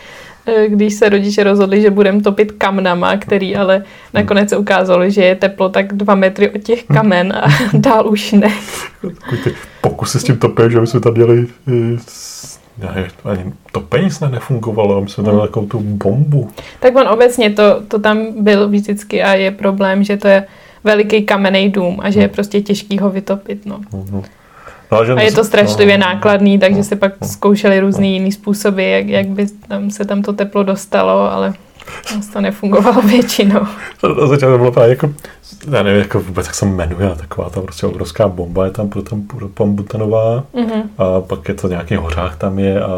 [0.66, 3.82] když se rodiče rozhodli, že budeme topit kamnama, který ale
[4.14, 8.32] nakonec se ukázalo, že je teplo tak dva metry od těch kamen a dál už
[8.32, 8.52] ne.
[9.00, 11.46] Takový ty pokusy s tím topem, že my jsme tam dělali
[12.78, 16.50] ne, ani topení snad nefungovalo, my jsme tam měli takovou tu bombu.
[16.80, 20.46] Tak on obecně to, to tam byl vždycky a je problém, že to je
[20.84, 22.34] veliký kamenný dům a že je hmm.
[22.34, 23.66] prostě těžký ho vytopit.
[23.66, 23.78] No.
[23.78, 24.22] Mm-hmm.
[24.92, 28.32] No, a je to strašlivě no, nákladný, takže no, se pak no, zkoušeli různý jiný
[28.32, 31.54] způsoby, jak, jak by tam se tam to teplo dostalo, ale
[32.32, 33.60] to nefungovalo většinou.
[34.20, 35.14] Na začátku to bylo právě jako,
[35.70, 39.02] já nevím, jako vůbec, jak se jmenuje, taková ta prostě obrovská bomba je tam pro
[39.48, 40.82] tam butanová mm-hmm.
[40.98, 42.90] a pak je to nějaký hořák tam je a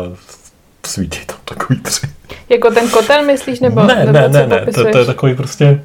[0.86, 2.06] svítí tam takový tři.
[2.48, 3.82] Jako ten kotel myslíš, nebo?
[3.82, 5.82] Ne, nebo ne, ne, ne, to, to, je takový prostě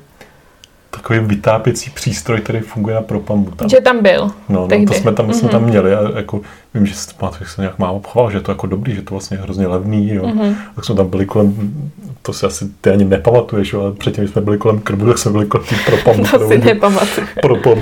[0.92, 3.52] takový vytápěcí přístroj, který funguje na propambu.
[3.52, 3.70] Tam.
[3.70, 4.32] Že tam byl.
[4.50, 5.34] No, no to jsme tam, mm-hmm.
[5.34, 6.42] jsme tam měli a jako,
[6.74, 9.14] vím, že to že se nějak málo obchoval, že je to jako dobrý, že to
[9.14, 10.14] vlastně je hrozně levný.
[10.14, 10.24] Jo.
[10.24, 10.56] Mm-hmm.
[10.76, 11.74] Tak jsme tam byli kolem,
[12.22, 15.32] to si asi ty ani nepamatuješ, jo, ale předtím jsme byli kolem krbu, tak jsme
[15.32, 15.76] byli kolem to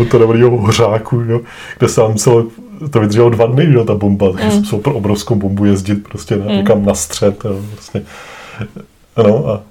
[0.12, 1.42] to dobrýho hořáku, jo,
[1.78, 2.46] kde se tam muselo
[2.90, 4.52] to vydrželo dva dny, jo, ta bomba, takže mm.
[4.52, 6.52] jsem musel pro obrovskou bombu jezdit prostě na, mm.
[6.52, 7.46] někam na střed.
[7.46, 8.04] Jo, prostě.
[9.18, 9.62] No a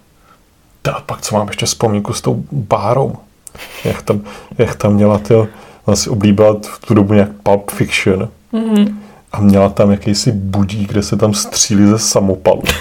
[0.93, 3.17] a pak co mám ještě vzpomínku s tou bárou
[3.85, 4.21] jak tam,
[4.59, 5.49] jak tam měla, tyjo,
[5.85, 8.95] ona si oblíbila v tu dobu nějak Pulp Fiction mm-hmm.
[9.33, 12.63] a měla tam jakýsi budík, kde se tam střílí ze samopalu.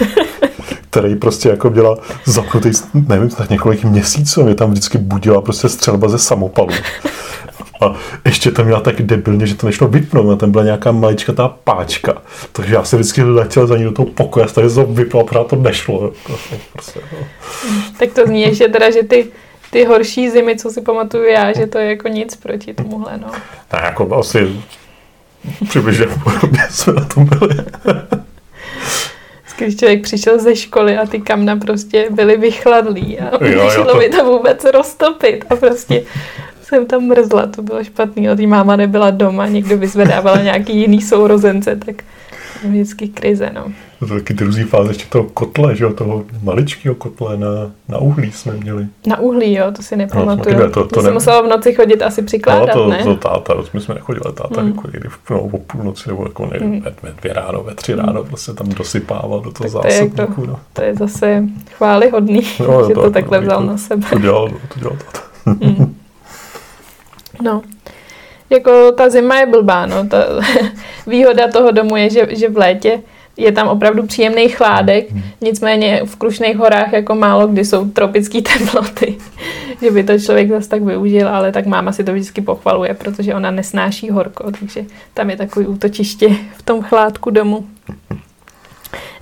[0.90, 2.72] který prostě jako měla zapnutý,
[3.08, 6.70] nevím, tak několik měsíců, mě tam vždycky budila prostě střelba ze samopalu.
[7.82, 11.34] A ještě tam měla tak debilně, že to nešlo vypnout, a tam byla nějaká malička
[11.34, 12.22] ta páčka.
[12.52, 15.44] Takže já jsem vždycky letěl za ní do toho pokoje, a takže to vypnul, a
[15.44, 16.12] to nešlo.
[16.74, 17.28] Prostě, no.
[18.00, 19.28] Tak to zní ještě teda, že ty
[19.72, 23.28] ty horší zimy, co si pamatuju já, že to je jako nic proti tomuhle, no.
[23.68, 24.62] Tak jako asi
[25.70, 27.56] přibližně podobně jsme na tom byli.
[29.58, 33.98] Když člověk přišel ze školy a ty kamna prostě byly vychladlý a nešlo to...
[33.98, 36.04] by to vůbec roztopit a prostě
[36.64, 41.02] jsem tam mrzla, to bylo špatný, a tý máma nebyla doma, někdo vyzvedával nějaký jiný
[41.02, 41.96] sourozence, tak
[42.64, 43.72] vždycky krize, no.
[44.00, 47.48] To taky druzí fáze ještě toho kotle, že jo, toho maličkého kotle na,
[47.90, 48.88] na uhlí jsme měli.
[49.08, 50.60] Na uhlí, jo, to si no, nepamatuju.
[50.60, 51.12] No, to, to, to ne...
[51.12, 53.04] muselo v noci chodit asi přikládat, no, to, ne?
[53.04, 54.70] to táta, my jsme nechodili, táta hmm.
[54.70, 56.82] jako někdy v, no, o půlnoci, nebo jako ne, hmm.
[56.82, 58.28] ve, ve, dvě ráno, ve tři ráno, hmm.
[58.28, 60.16] prostě tam dosypával do toho zásobníku.
[60.16, 60.60] To, jako, no.
[60.74, 61.44] to je zase
[61.78, 64.08] chválihodný, no, že to, to takhle vzal na sebe.
[64.10, 65.20] To dělal, to dělal táta.
[65.46, 65.96] hmm.
[67.42, 67.62] No,
[68.50, 70.08] jako ta zima je blbá, no.
[70.08, 70.18] Ta
[71.08, 73.02] výhoda toho domu je, že, že v létě
[73.38, 75.22] je tam opravdu příjemný chládek, hmm.
[75.42, 79.18] nicméně v Krušných horách jako málo kdy jsou tropické teploty,
[79.82, 83.36] že by to člověk zase tak využil, ale tak máma si to vždycky pochvaluje, protože
[83.36, 87.68] ona nesnáší horko, takže tam je takový útočiště v tom chládku domu.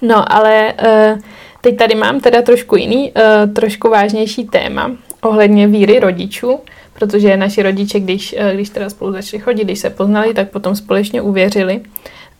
[0.01, 1.19] No, ale uh,
[1.61, 6.59] teď tady mám teda trošku jiný, uh, trošku vážnější téma ohledně víry rodičů,
[6.93, 10.75] protože naši rodiče, když, eh, když teda spolu začali chodit, když se poznali, tak potom
[10.75, 11.81] společně uvěřili.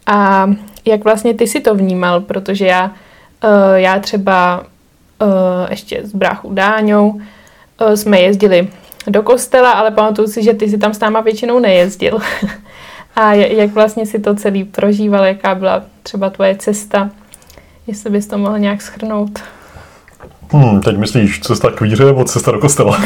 [0.08, 0.50] A
[0.86, 2.92] jak vlastně ty si to vnímal, protože já,
[3.44, 4.64] eh, já třeba
[5.70, 7.22] ještě s bráchou Dáňou
[7.96, 8.68] jsme jezdili
[9.08, 12.20] do kostela, ale pamatuju si, že ty si tam s náma většinou nejezdil.
[13.16, 17.10] A jak vlastně si to celý prožíval, jaká byla třeba tvoje cesta,
[17.88, 19.40] jestli bys to mohl nějak schrnout.
[20.52, 23.00] Hmm, teď myslíš cesta k víře nebo cesta do kostela?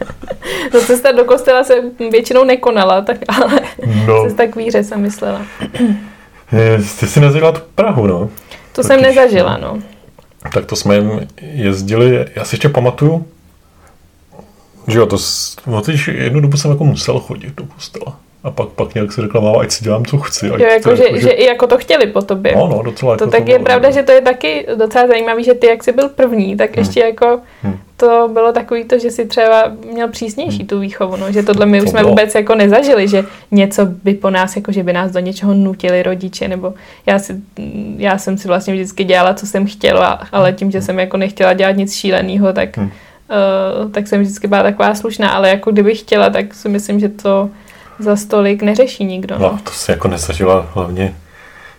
[0.74, 1.74] no cesta do kostela se
[2.10, 3.60] většinou nekonala, tak ale
[4.06, 4.24] no.
[4.24, 5.42] cesta k víře jsem myslela.
[7.00, 8.18] Ty jsi nezažila tu Prahu, no.
[8.18, 8.28] To
[8.72, 9.78] Totiž, jsem nezažila, no.
[10.52, 10.96] Tak to jsme
[11.40, 13.26] jezdili, já si ještě pamatuju,
[14.88, 15.16] že jo, to,
[15.66, 18.16] no, jednu dobu jsem jako musel chodit do kostela.
[18.44, 20.46] A pak, pak nějak si řekla, ať si dělám, co chci.
[20.46, 22.52] Jo, jako, že, jako, že, i jako to chtěli po tobě.
[22.56, 23.16] No, no, docela.
[23.16, 25.66] To jako tak to je bylo, pravda, že to je taky docela zajímavé, že ty,
[25.66, 26.84] jak jsi byl první, tak hmm.
[26.84, 27.78] ještě jako hmm.
[27.96, 30.66] to bylo takový to, že si třeba měl přísnější hmm.
[30.66, 32.10] tu výchovu, no, že tohle my to už jsme bylo.
[32.10, 36.02] vůbec jako nezažili, že něco by po nás, jako že by nás do něčeho nutili
[36.02, 36.74] rodiče, nebo
[37.06, 37.36] já, si,
[37.96, 40.86] já jsem si vlastně vždycky dělala, co jsem chtěla, ale tím, že hmm.
[40.86, 42.86] jsem jako nechtěla dělat nic šíleného, tak, hmm.
[42.86, 47.08] uh, tak jsem vždycky byla taková slušná, ale jako kdybych chtěla, tak si myslím, že
[47.08, 47.50] to
[47.98, 49.38] za stolik neřeší nikdo.
[49.38, 51.14] No, no to si jako nezažila hlavně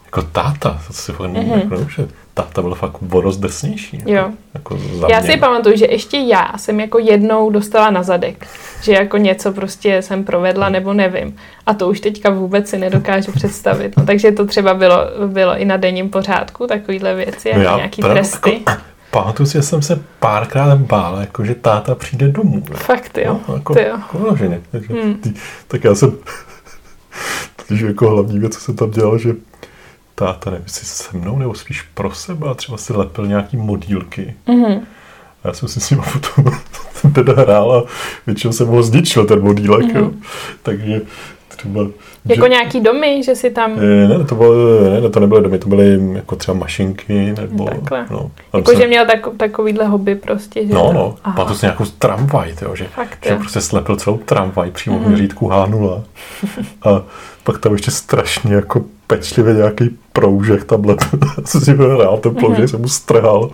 [0.06, 1.64] jako táta, to si fakt mm-hmm.
[1.64, 3.98] jako, že táta byl fakt vodost desnější.
[3.98, 4.30] Jako, jo.
[4.54, 4.78] Jako
[5.10, 8.48] já si pamatuju, že ještě já jsem jako jednou dostala na zadek,
[8.82, 11.36] že jako něco prostě jsem provedla nebo nevím.
[11.66, 13.98] A to už teďka vůbec si nedokážu představit.
[13.98, 14.98] No, takže to třeba bylo,
[15.28, 18.62] bylo i na denním pořádku, takovýhle věci, no jako nějaký tresty.
[18.68, 18.82] Jako,
[19.16, 22.64] pamatuju si, že jsem se párkrát bál, jako, že táta přijde domů.
[22.70, 22.76] Ne?
[22.76, 23.40] Fakt jo.
[23.48, 23.88] No, jako, ty jo.
[23.88, 24.62] Jako vloženě.
[24.72, 25.14] Takže, hmm.
[25.14, 25.34] ty,
[25.68, 26.18] tak já jsem,
[27.56, 29.34] protože jako hlavní věc, co jsem tam dělal, že
[30.16, 34.36] táta, nevím, jestli se mnou nebo spíš pro sebe, a třeba si lepil nějaký modílky.
[34.48, 34.82] Mm-hmm.
[35.44, 37.84] A já jsem si s ním potom teda hrál a
[38.26, 39.86] většinou jsem ho zničil, ten modílek.
[39.86, 40.00] Mm-hmm.
[40.00, 40.12] Jo.
[40.64, 41.02] Takže
[41.48, 41.82] třeba...
[42.26, 43.76] Jako že, nějaký domy, že si tam...
[43.76, 44.54] Ne, ne, to, bylo,
[45.02, 47.66] ne, to nebyly domy, to byly jako třeba mašinky, nebo...
[47.66, 48.06] Takhle.
[48.12, 50.74] No, jako, jsem, že měl tak, takovýhle hobby prostě, že...
[50.74, 54.96] No, no, to si nějakou tramvaj, tyjo, že, Fakt, že prostě slepil celou tramvaj přímo
[54.96, 55.00] mm-hmm.
[55.00, 55.10] v mhm.
[55.10, 56.04] měřítku H0.
[56.86, 57.04] a
[57.46, 60.84] pak tam ještě strašně jako pečlivě nějaký proužek tam
[61.46, 62.72] jsem si hrál, ten ploužek mm-hmm.
[62.72, 63.50] jsem mu strhal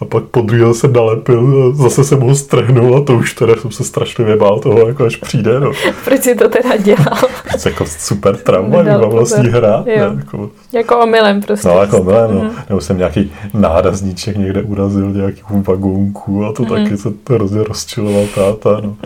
[0.00, 3.70] a pak po druhé se nalepil, zase jsem ho strhnul a to už teda jsem
[3.70, 5.60] se strašně bál toho, jako až přijde.
[5.60, 5.72] No.
[6.04, 7.18] Proč si to teda dělal?
[7.48, 9.86] Prostě jako super tramvaj, mám vlastně hrát.
[9.86, 9.96] Jo.
[9.96, 11.68] Ne, jako, jako omylem prostě.
[11.68, 12.40] No, jako omylem, no.
[12.40, 12.64] Mm-hmm.
[12.68, 16.84] Nebo jsem nějaký nárazníček někde urazil, nějaký vagónku a to mm-hmm.
[16.84, 18.80] taky se to hrozně rozčiloval táta.
[18.80, 18.96] No.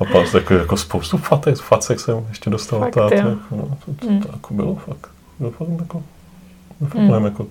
[0.00, 3.14] A pak jako, jako spoustu fatek, facek jsem ještě dostal fakt, táta.
[3.14, 3.30] Jako,
[3.68, 4.20] no, to, to, to, mm.
[4.20, 5.10] to, jako bylo fakt.
[5.38, 6.02] Bylo fakt jako
[6.94, 7.24] mm.
[7.24, 7.46] jako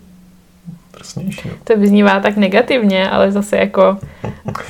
[0.98, 1.50] drsnější.
[1.64, 3.98] To vyznívá tak negativně, ale zase jako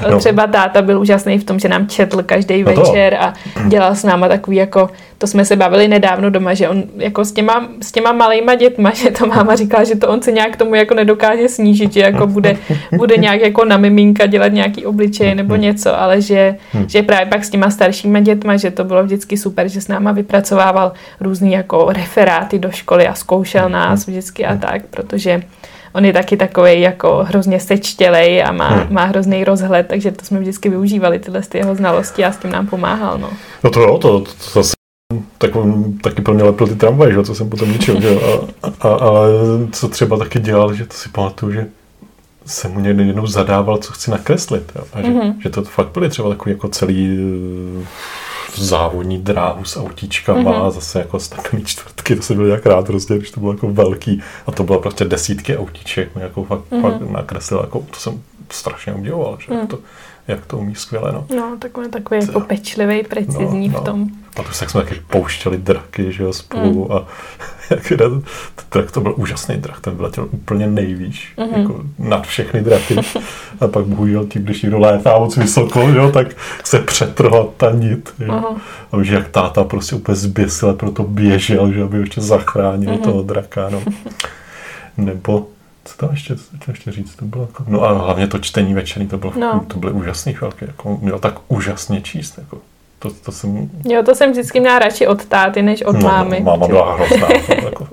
[0.10, 0.18] no.
[0.18, 3.34] třeba táta byl úžasný v tom, že nám četl každý no večer a
[3.68, 7.32] dělal s náma takový jako, to jsme se bavili nedávno doma, že on jako s
[7.32, 10.76] těma, s těma malejma dětma, že to máma říkala, že to on se nějak tomu
[10.76, 12.58] jako nedokáže snížit, že jako bude,
[12.98, 16.56] bude nějak jako na miminka dělat nějaký obličej nebo něco, ale že,
[16.88, 20.12] že právě pak s těma staršíma dětma, že to bylo vždycky super, že s náma
[20.12, 25.42] vypracovával různý jako referáty do školy a zkoušel nás vždycky a tak, protože
[25.93, 28.93] on je taky takový jako hrozně sečtělej a má, hmm.
[28.93, 32.52] má hrozný rozhled, takže to jsme vždycky využívali, tyhle ty jeho znalosti a s tím
[32.52, 33.17] nám pomáhal.
[33.17, 33.30] No,
[33.63, 34.73] no to jo, to, to, to zase
[35.38, 38.02] tak on taky pro mě lepil ty tramvaj, že, co jsem potom ničil.
[38.02, 38.17] Že?
[38.63, 39.30] A, a, ale
[39.71, 41.67] co třeba taky dělal, že to si pamatuju, že
[42.45, 44.71] jsem mu někdy jednou zadával, co chci nakreslit.
[44.93, 45.34] A že, mm-hmm.
[45.39, 47.17] že to fakt byly třeba takový jako celý
[48.60, 50.72] závodní dráhu s autíčkama, mm-hmm.
[50.72, 54.22] zase jako stabilní čtvrtky, to se byl jak rád prostě, když to bylo jako velký
[54.48, 56.82] a to bylo prostě desítky autíček, jako fakt, mm-hmm.
[56.82, 59.67] fakt nakreslil, jako to jsem strašně udělal, že mm.
[59.67, 59.80] to,
[60.30, 61.26] jak to umí skvěle, no.
[61.36, 63.82] No, takový, takový jako pečlivý, precizní no, no.
[63.82, 64.08] v tom.
[64.39, 66.92] A to jsme taky pouštěli draky, že jo, spolu mm.
[66.92, 67.08] a
[67.70, 68.22] jak jeden,
[68.72, 71.60] drak to byl úžasný drak, ten vyletěl úplně nejvýš, mm-hmm.
[71.60, 72.96] jako nad všechny draky.
[73.60, 76.28] A pak bohužel tím, když někdo létá moc vysoko, jo, tak
[76.63, 78.13] se přetrhla ta nit.
[78.20, 78.34] Jo.
[78.34, 78.58] Uh-huh.
[78.92, 83.04] A víš, jak táta prostě úplně zběsil, proto běžel, že aby ještě zachránil uh-huh.
[83.04, 83.70] toho draka.
[83.70, 83.82] No.
[84.98, 85.48] Nebo
[85.89, 89.08] co tam ještě, co ještě říct, to bylo jako, no a hlavně to čtení večerní,
[89.08, 89.65] to bylo, no.
[89.67, 92.58] to byly úžasný chvilky, jako měl tak úžasně číst, jako.
[92.99, 93.69] To, to jsem...
[93.86, 96.39] Jo, to jsem vždycky měla radši od táty, než od no, mámy.
[96.39, 97.28] No, máma byla hrozná.
[97.63, 97.88] jako,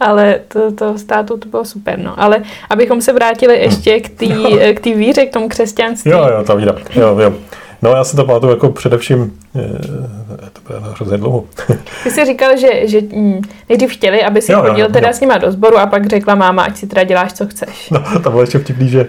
[0.00, 2.20] ale to, to státu to bylo super, no.
[2.20, 4.26] Ale abychom se vrátili ještě k té
[4.74, 6.10] k víře, k tomu křesťanství.
[6.10, 6.74] Jo, jo, ta víra.
[6.94, 7.34] Jo, jo.
[7.82, 9.60] No já se to pamatuju jako především, eh,
[10.52, 11.44] to bude hrozně dlouho.
[12.04, 15.14] Ty jsi říkal, že, že mm, nejdřív chtěli, aby si Jo, jo, chodil teda jo.
[15.14, 17.90] s nima do sboru a pak řekla máma, ať si teda děláš, co chceš.
[17.90, 19.00] No, tam bylo ještě vtipný, že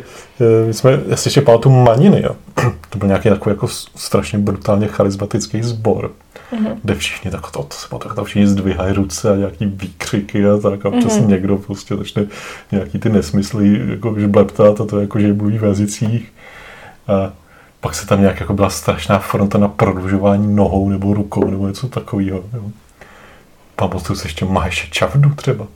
[0.41, 2.35] eh, my jsme, já si ještě pamatuju Maniny, jo.
[2.89, 6.11] To byl nějaký takový jako strašně brutálně charismatický sbor,
[6.51, 6.67] Mhm.
[6.83, 10.57] kde všichni tak to, to se pamatuju, tam všichni zdvihají ruce a nějaký výkřiky a
[10.57, 11.27] tak a občas Mhm.
[11.29, 12.25] někdo prostě začne
[12.71, 16.31] nějaký ty nesmysly jako žbleptat a to jako, že mluví v jazycích.
[17.07, 17.31] A
[17.83, 21.87] pak se tam nějak jako byla strašná fronta na prodlužování nohou nebo rukou nebo něco
[21.87, 22.43] takového.
[22.53, 22.61] Jo.
[23.75, 25.67] Pamatuju si ještě Maheše Čavdu třeba.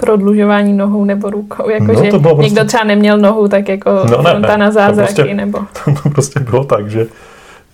[0.00, 4.22] Prodlužování nohou nebo rukou, No, jakože to prostě- někdo třeba neměl nohu, tak jako No,
[4.22, 5.58] ne, fronta ne, na to zázraky, prostě- nebo...
[6.02, 7.06] to prostě bylo tak, že,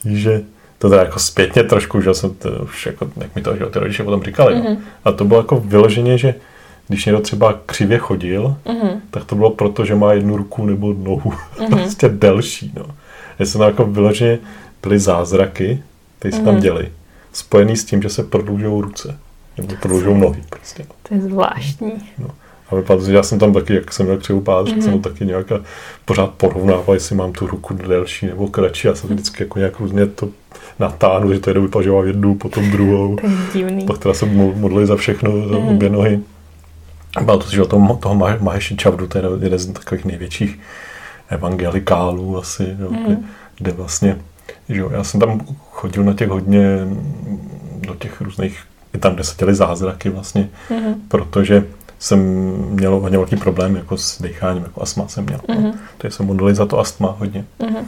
[0.04, 0.42] že
[0.78, 3.70] to teda jako zpětně trošku, že jsem to už jako, jak mi to že jo,
[3.70, 4.64] ty rodiče potom říkali, Mhm.
[4.66, 4.78] mm-hmm.
[5.04, 6.35] a to bylo jako vyloženě, že
[6.88, 8.88] když někdo třeba křivě chodil, Mhm.
[9.11, 11.78] tak to bylo proto, že má jednu ruku nebo nohu Mhm.
[11.78, 12.85] prostě delší, no.
[13.44, 14.38] Se tam jako vyloženě
[14.83, 15.83] byly zázraky,
[16.18, 16.62] které se tam Mhm.
[16.62, 16.92] děly,
[17.33, 19.18] spojený s tím, že se prodlužují ruce,
[19.59, 20.83] nebo prodlužují nohy prostě.
[20.88, 20.94] no.
[21.09, 21.92] To je zvláštní.
[22.70, 24.81] A vypadá, že já jsem tam taky, jak jsem měl křivou pád, mm-hmm.
[24.83, 25.03] jsem Mhm.
[25.03, 25.46] taky nějak
[26.05, 28.87] pořád porovnával, jestli mám tu ruku delší nebo kratší.
[28.88, 30.29] Já jsem vždycky jako nějak různě to
[30.79, 33.16] natáhnu, že to že mám jednu, potom druhou.
[33.16, 33.87] To je divný.
[33.87, 35.68] Pak teda se mo- modlili za všechno, za Mhm.
[35.68, 36.20] obě nohy.
[37.22, 40.59] Bylo to, že o tom, toho Mahe- Maheši Čavdu, to je jeden z takových největších
[41.28, 43.24] evangelikálů asi, jo, kde, Mhm.
[43.58, 44.18] kde vlastně,
[44.68, 48.60] že jo, já jsem tam chodil na těch hodně, mm, do těch různých,
[48.94, 50.94] i tam, kde se děly zázraky vlastně, Mhm.
[51.08, 51.64] protože
[51.98, 52.18] jsem
[52.70, 55.40] měl hodně velký problém jako s dýcháním, jako astma jsem měl.
[55.48, 55.62] Mhm.
[55.64, 55.74] No.
[55.98, 57.44] Takže jsem modlil za to astma hodně.
[57.62, 57.86] Mhm.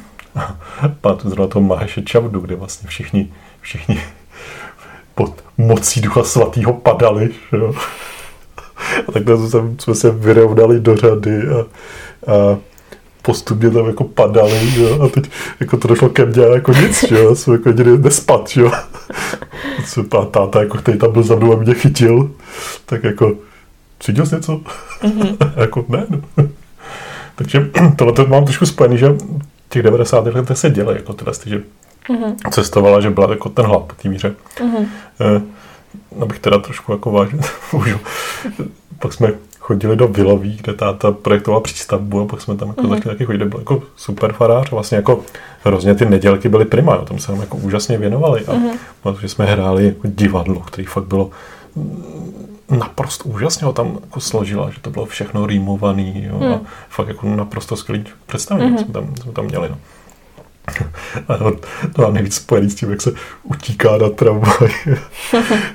[1.00, 4.00] Pamatuju zrovna toho Maheše Čavdu, kde vlastně všichni, všichni
[5.14, 7.30] pod mocí ducha svatého padali.
[7.52, 7.74] Že jo?
[9.08, 11.58] A takhle jsme, jsme se vyrovnali do řady a,
[12.32, 12.58] a
[13.32, 15.02] postupně tam jako padali, jo?
[15.02, 17.34] a teď jako to došlo ke mně jako nic, jo?
[17.34, 18.70] jsem jako jediný nespad, že jo?
[19.86, 22.30] Co pán táta, jako, který tam byl za mnou a mě chytil,
[22.86, 23.34] tak jako,
[24.00, 24.60] cítil jsi něco?
[25.56, 26.20] jako, ne, no.
[27.36, 29.18] Takže tohle to mám trošku spojený, že v
[29.68, 30.26] těch 90.
[30.26, 31.62] letech se děly jako tyhle, že
[32.10, 32.36] Mhm.
[32.50, 34.34] cestovala, že byla jako ten hlad po té míře.
[34.64, 34.86] Mhm.
[35.20, 35.40] Eh,
[36.22, 37.40] abych teda trošku jako vážně
[37.72, 38.00] užil.
[38.98, 42.92] Pak jsme chodili do Viloví, kde táta projektoval přístavbu a pak jsme tam jako Mhm.
[42.92, 43.02] mm-hmm.
[43.02, 45.20] taky chodili, byl jako super farář a vlastně jako
[45.64, 48.70] hrozně ty nedělky byly prima, jo, tam se nám jako úžasně věnovali a Mhm.
[49.02, 51.30] protože jsme hráli jako divadlo, který fakt bylo
[51.76, 52.34] mm,
[52.70, 56.66] naprosto úžasně ho tam jako složila, že to bylo všechno rýmovaný jo, a Hmm.
[56.88, 58.78] fakt jako naprosto skvělý představení Mhm.
[58.78, 59.68] jsme, tam, jsme tam měli.
[59.68, 59.76] No.
[61.28, 61.52] A to,
[61.92, 64.70] to mám nejvíc spojený s tím, jak se utíká na tramvaj.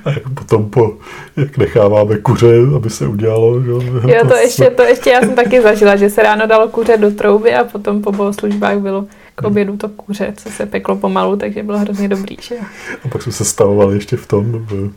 [0.04, 0.92] A jak potom po,
[1.36, 3.62] jak necháváme kuře, aby se udělalo.
[3.62, 3.70] Že?
[4.12, 7.10] Jo, to ještě, to ještě já jsem taky zažila, že se ráno dalo kuře do
[7.10, 11.62] trouby a potom po bohoslužbách bylo k obědu to kuře, co se peklo pomalu, takže
[11.62, 12.54] bylo hrozně dobrý, že.
[13.04, 14.90] A pak jsme se stavovali ještě v tom v,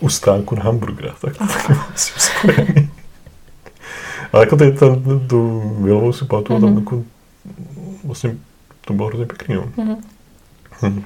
[0.00, 1.14] u stánku na hamburgera.
[1.20, 1.74] Tak to taky
[2.18, 2.90] spojený.
[4.32, 6.78] Ale jako ty, ten, tu Vilovou si pamatuju, tam Mhm.
[6.78, 7.02] jako,
[8.04, 8.36] vlastně
[8.84, 9.54] to bylo hrozně pěkný.
[9.54, 9.64] No.
[9.76, 9.96] Mhm.
[10.82, 11.02] Hm.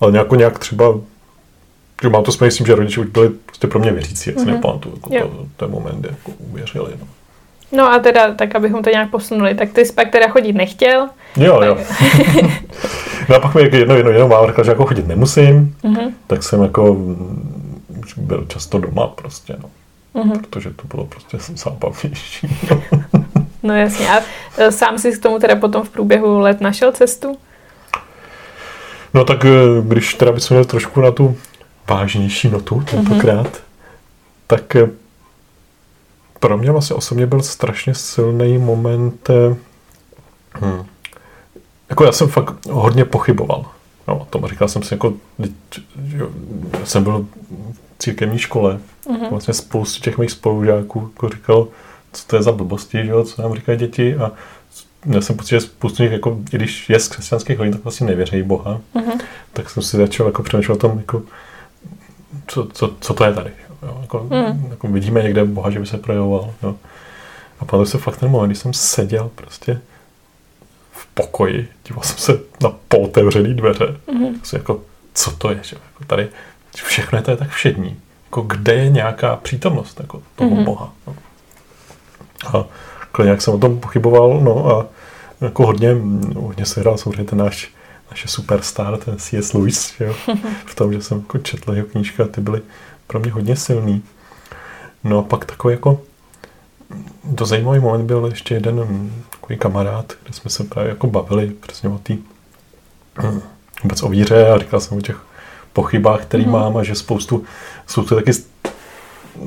[0.00, 0.94] Ale nějak, nějak třeba,
[2.02, 4.44] že mám to s tím, že rodiče už byli prostě pro mě věřící, jak si
[4.44, 4.54] Mhm.
[4.54, 5.28] nepamatuju, jako Jo.
[5.28, 6.92] to, ten moment, kdy jako uvěřili.
[7.00, 7.06] No.
[7.72, 11.08] No a teda, tak abychom to nějak posunuli, tak ty jsi pak teda chodit nechtěl.
[11.36, 11.78] Jo, jo.
[13.28, 16.14] no a pak mi jedno, jedno, jedno máma řekla, že jako chodit nemusím, Mhm.
[16.26, 16.96] tak jsem jako
[18.16, 19.70] byl často doma prostě, no.
[20.22, 20.38] Mhm.
[20.38, 22.48] Protože to bylo prostě zábavnější.
[22.70, 22.82] No
[23.62, 24.08] jasně.
[24.08, 24.20] A
[24.58, 27.38] e, sám si k tomu teda potom v průběhu let našel cestu?
[29.14, 29.50] No tak eh,
[29.82, 31.36] když teda bychom měli trošku na tu
[31.88, 33.60] vážnější notu tentokrát, mm-hmm.
[34.46, 34.90] tak eh,
[36.40, 39.28] pro mě vlastně osobně byl strašně silný moment,
[40.60, 40.84] hm,
[41.88, 43.64] jako já jsem fakt hodně pochyboval.
[44.08, 45.14] No, o tom říkal jsem si jako,
[46.84, 47.26] jsem byl
[47.72, 49.26] v církevní škole, Mhm.
[49.30, 51.68] vlastně spoustu těch mých spolužáků jako říkal,
[52.18, 54.32] co to je za blbosti, že jo, co nám říkají děti a
[55.06, 58.06] já jsem pocit, že spoustu nich, jako, i když je z křesťanských hodin, tak vlastně
[58.06, 59.12] nevěří Boha, Mhm.
[59.52, 61.22] tak jsem si začal jako přemýšlet o tom, jako,
[62.46, 63.50] co, co, co to je tady.
[63.82, 63.98] Jo?
[64.00, 64.66] Jako, Mm.
[64.70, 66.54] jako, vidíme někde Boha, že by se projevoval.
[66.62, 66.74] Jo?
[67.60, 69.80] A pamatuju se fakt ten moment, kdy jsem seděl prostě
[70.92, 73.96] v pokoji, díval jsem se na pootevřený dveře.
[74.12, 74.34] Mhm.
[74.34, 74.80] Prostě jako,
[75.14, 75.60] co to je?
[75.62, 75.76] Že?
[75.76, 76.28] Jako tady
[76.84, 77.96] všechno je je tak všední.
[78.26, 80.64] Jako, kde je nějaká přítomnost jako toho Mhm.
[80.64, 80.92] Boha?
[81.06, 81.14] No.
[82.46, 82.64] A
[83.22, 84.86] nějak jsem o tom pochyboval, no a
[85.40, 85.96] jako hodně,
[86.36, 87.72] hodně se hrál samozřejmě ten náš
[88.10, 89.52] naše superstar, ten C.S.
[89.52, 90.14] Lewis, že jo?
[90.66, 92.62] v tom, že jsem jako četl jeho knížky a ty byly
[93.06, 94.02] pro mě hodně silný.
[95.04, 96.00] No a pak takový jako
[97.34, 101.88] to zajímavý moment byl ještě jeden takový kamarád, kde jsme se právě jako bavili přesně
[101.88, 102.16] o té
[103.82, 105.24] vůbec o víře a říkal jsem o těch
[105.72, 106.52] pochybách, který mm.
[106.52, 107.44] mám a že spoustu,
[107.86, 108.32] jsou to taky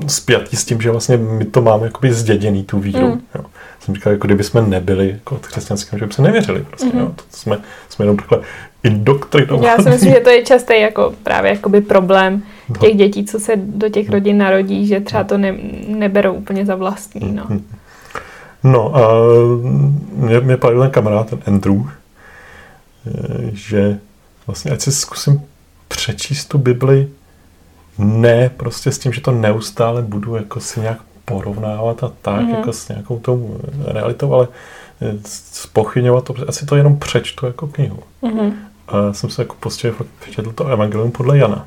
[0.06, 3.06] spjatí s tím, že vlastně my to máme jakoby zděděný, tu víru.
[3.06, 3.20] Mm.
[3.34, 3.44] Jo.
[3.80, 6.64] Jsem říkal, jako kdyby jsme nebyli jako křesťanským, že by se nevěřili.
[6.68, 7.00] Prostě, mm.
[7.00, 7.12] jo.
[7.16, 8.40] To jsme, jsme jenom takhle
[8.82, 9.66] indoktrinovaní.
[9.66, 12.76] Já si myslím, že to je častý jako právě jakoby problém no.
[12.76, 15.54] těch dětí, co se do těch rodin narodí, že třeba to ne,
[15.86, 17.32] neberou úplně za vlastní.
[17.32, 17.66] No, mm.
[18.64, 19.00] no a
[20.12, 21.90] mě, mě padl ten kamarád, ten Andrew, eh,
[23.52, 23.98] že
[24.46, 25.42] vlastně ať si zkusím
[25.88, 27.08] přečíst tu Bibli
[27.98, 32.56] ne prostě s tím, že to neustále budu jako si nějak porovnávat a tak, mm-hmm.
[32.56, 34.48] jako s nějakou tou realitou, ale
[35.26, 37.98] spochyňovat to, asi to jenom přečtu jako knihu.
[38.22, 38.52] Mm-hmm.
[38.88, 41.66] A já jsem se jako prostě přečetl to evangelium podle Jana.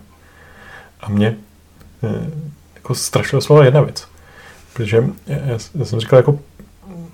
[1.01, 1.35] A mě
[2.03, 2.29] eh,
[2.75, 4.07] jako strašilo slova jedna věc.
[4.73, 6.39] Protože já, já jsem říkal jako,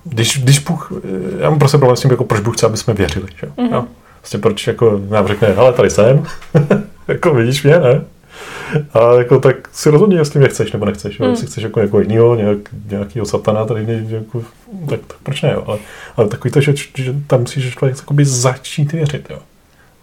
[0.04, 0.92] když, když Bůh,
[1.38, 3.26] já mám prostě problém s tím, jako proč Bůh chce, aby jsme věřili.
[3.40, 3.46] Že?
[3.46, 3.70] Mm-hmm.
[3.70, 3.88] No,
[4.18, 6.26] prostě proč jako nám řekne, ale tady jsem,
[7.08, 8.04] jako vidíš mě, ne?
[8.92, 11.20] A jako, tak si rozhodni, jestli mě chceš nebo nechceš.
[11.20, 11.30] Hmm.
[11.30, 12.58] Jestli chceš jako, jako jinýho, nějak,
[12.90, 14.42] nějakýho satana, tady, jako,
[14.88, 15.52] tak, tak, proč ne?
[15.52, 15.64] Jo?
[15.66, 15.78] Ale,
[16.16, 19.26] ale takový to, že, že tam musíš člověk jakoby začít věřit.
[19.30, 19.38] Jo?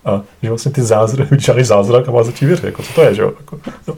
[0.05, 2.65] A že vlastně ty zázrak, žádný zázrak a má začít věřit.
[2.65, 3.15] Jako, co to je?
[3.15, 3.33] Že jo?
[3.39, 3.97] Jako, no.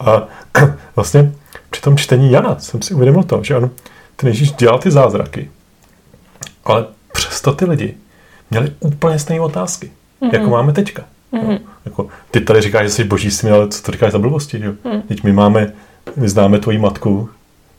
[0.00, 0.28] A
[0.96, 1.32] vlastně
[1.70, 3.70] při tom čtení Jana jsem si uvědomil to, že on,
[4.16, 5.50] ten Ježíš dělal ty zázraky,
[6.64, 7.94] ale přesto ty lidi
[8.50, 9.90] měli úplně stejné otázky,
[10.22, 10.34] mm-hmm.
[10.34, 11.04] jako máme teďka.
[11.32, 11.58] Mm-hmm.
[11.84, 14.60] Jako, ty tady říkáš, že jsi boží syn, ale co to říkáš za blbosti?
[14.64, 14.72] Jo?
[14.84, 15.02] Mm.
[15.02, 15.72] Teď my máme,
[16.16, 17.30] my známe tvoji matku,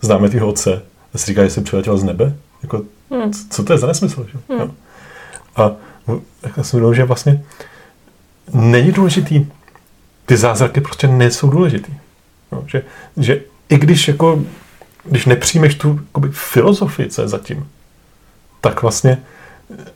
[0.01, 0.81] známe tvýho otce,
[1.13, 2.35] a si říkáš, že jsi přiletěl z nebe?
[2.63, 3.31] Jako, mm.
[3.49, 4.27] Co to je za nesmysl?
[4.31, 4.53] Že?
[4.53, 4.59] Mm.
[4.59, 4.71] No.
[5.55, 5.71] A
[6.57, 7.43] já jsem říkal, že vlastně
[8.53, 9.45] není důležitý,
[10.25, 11.93] ty zázraky prostě nejsou důležitý.
[12.51, 12.83] No, že,
[13.17, 14.43] že i když jako,
[15.03, 17.69] když nepřijmeš tu jakoby, filozofii, co je zatím,
[18.61, 19.17] tak vlastně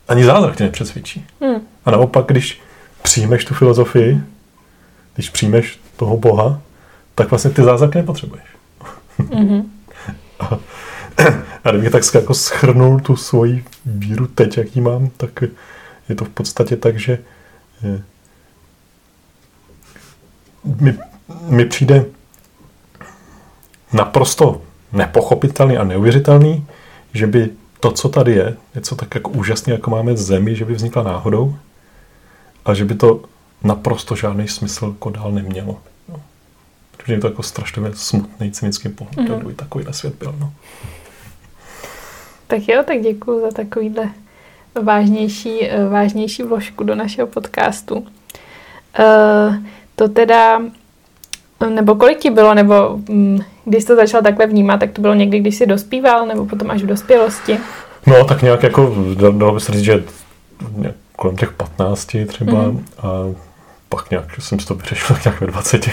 [0.07, 1.25] ani zázrak tě nepřesvědčí.
[1.41, 1.61] Hmm.
[1.85, 2.61] A naopak, když
[3.01, 4.21] přijmeš tu filozofii,
[5.15, 6.61] když přijmeš toho Boha,
[7.15, 8.45] tak vlastně ty zázraky nepotřebuješ.
[9.19, 9.63] Mm-hmm.
[10.39, 10.59] a,
[11.63, 15.43] a kdybych tak jako schrnul tu svoji víru teď, jak ji mám, tak
[16.09, 17.19] je to v podstatě tak, že
[17.83, 18.01] eh,
[20.63, 20.97] mi,
[21.47, 22.05] mi přijde
[23.93, 24.61] naprosto
[24.93, 26.67] nepochopitelný a neuvěřitelný,
[27.13, 27.49] že by
[27.79, 31.55] to, co tady je, něco tak jako úžasné, jako máme zemi, že by vznikla náhodou,
[32.65, 33.21] a že by to
[33.63, 35.77] naprosto žádný smysl jako dál nemělo.
[36.09, 36.21] No.
[36.97, 39.37] Protože je to jako strašně smutný, cynický pohled, mm-hmm.
[39.37, 40.35] kdyby takovýhle svět byl.
[40.39, 40.53] No.
[42.47, 44.09] Tak jo, tak děkuji za takovýhle
[44.83, 47.95] vážnější, eh, vážnější vložku do našeho podcastu.
[48.99, 49.55] Uh,
[49.95, 50.61] to teda,
[51.69, 55.13] nebo kolik ti bylo, nebo um, když jsi to začal takhle vnímat, tak to bylo
[55.13, 57.57] někdy, když jsi dospíval, nebo potom až v dospělosti?
[58.07, 58.95] No, tak nějak jako,
[59.31, 60.03] dalo by se říct, že
[61.21, 62.85] kolem těch 15 třeba mm.
[62.97, 63.07] a
[63.89, 65.89] pak nějak jsem si to vyřešil nějak ve 20.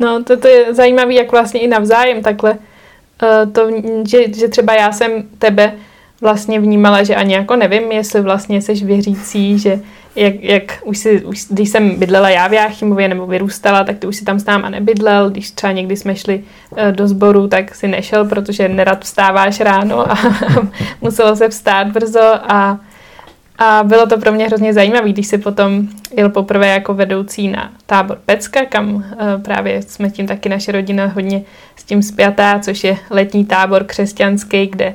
[0.00, 3.70] no, to, to je zajímavé, jak vlastně i navzájem takhle uh, to,
[4.08, 5.74] že, že třeba já jsem tebe
[6.20, 9.80] vlastně vnímala, že ani jako nevím, jestli vlastně jsi věřící, že
[10.16, 14.06] jak, jak už si, už, když jsem bydlela já v Jáchymově nebo vyrůstala, tak ty
[14.06, 17.74] už si tam s náma nebydlel, když třeba někdy jsme šli uh, do sboru, tak
[17.74, 20.18] si nešel, protože nerad vstáváš ráno a
[21.00, 22.78] muselo se vstát brzo a
[23.64, 27.72] a bylo to pro mě hrozně zajímavé, když si potom jel poprvé jako vedoucí na
[27.86, 29.02] tábor Pecka, kam uh,
[29.42, 31.42] právě jsme tím taky naše rodina hodně
[31.76, 34.94] s tím spjatá, což je letní tábor křesťanský, kde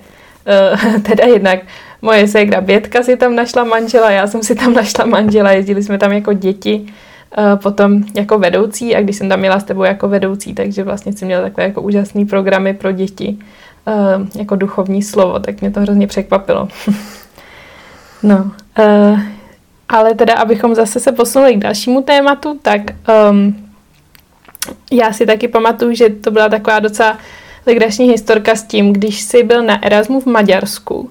[0.73, 1.59] uh, teda jednak
[2.01, 5.97] moje ségra Bětka si tam našla manžela, já jsem si tam našla manžela, jezdili jsme
[5.97, 6.85] tam jako děti,
[7.37, 11.13] uh, potom jako vedoucí a když jsem tam měla s tebou jako vedoucí, takže vlastně
[11.13, 13.37] jsem měla takové jako úžasné programy pro děti,
[14.35, 16.67] jako duchovní slovo, tak mě to hrozně překvapilo.
[18.23, 19.19] No, uh,
[19.89, 22.81] ale teda, abychom zase se posunuli k dalšímu tématu, tak
[23.31, 23.69] um,
[24.91, 27.17] já si taky pamatuju, že to byla taková docela
[27.65, 31.09] legrační historka s tím, když jsi byl na Erasmu v Maďarsku.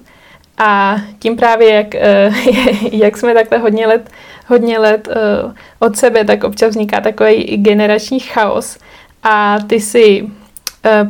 [0.57, 4.09] A tím právě, jak, uh, jak jsme takhle hodně let,
[4.47, 8.77] hodně let uh, od sebe, tak občas vzniká takový generační chaos.
[9.23, 9.81] A ty
[10.21, 10.29] uh,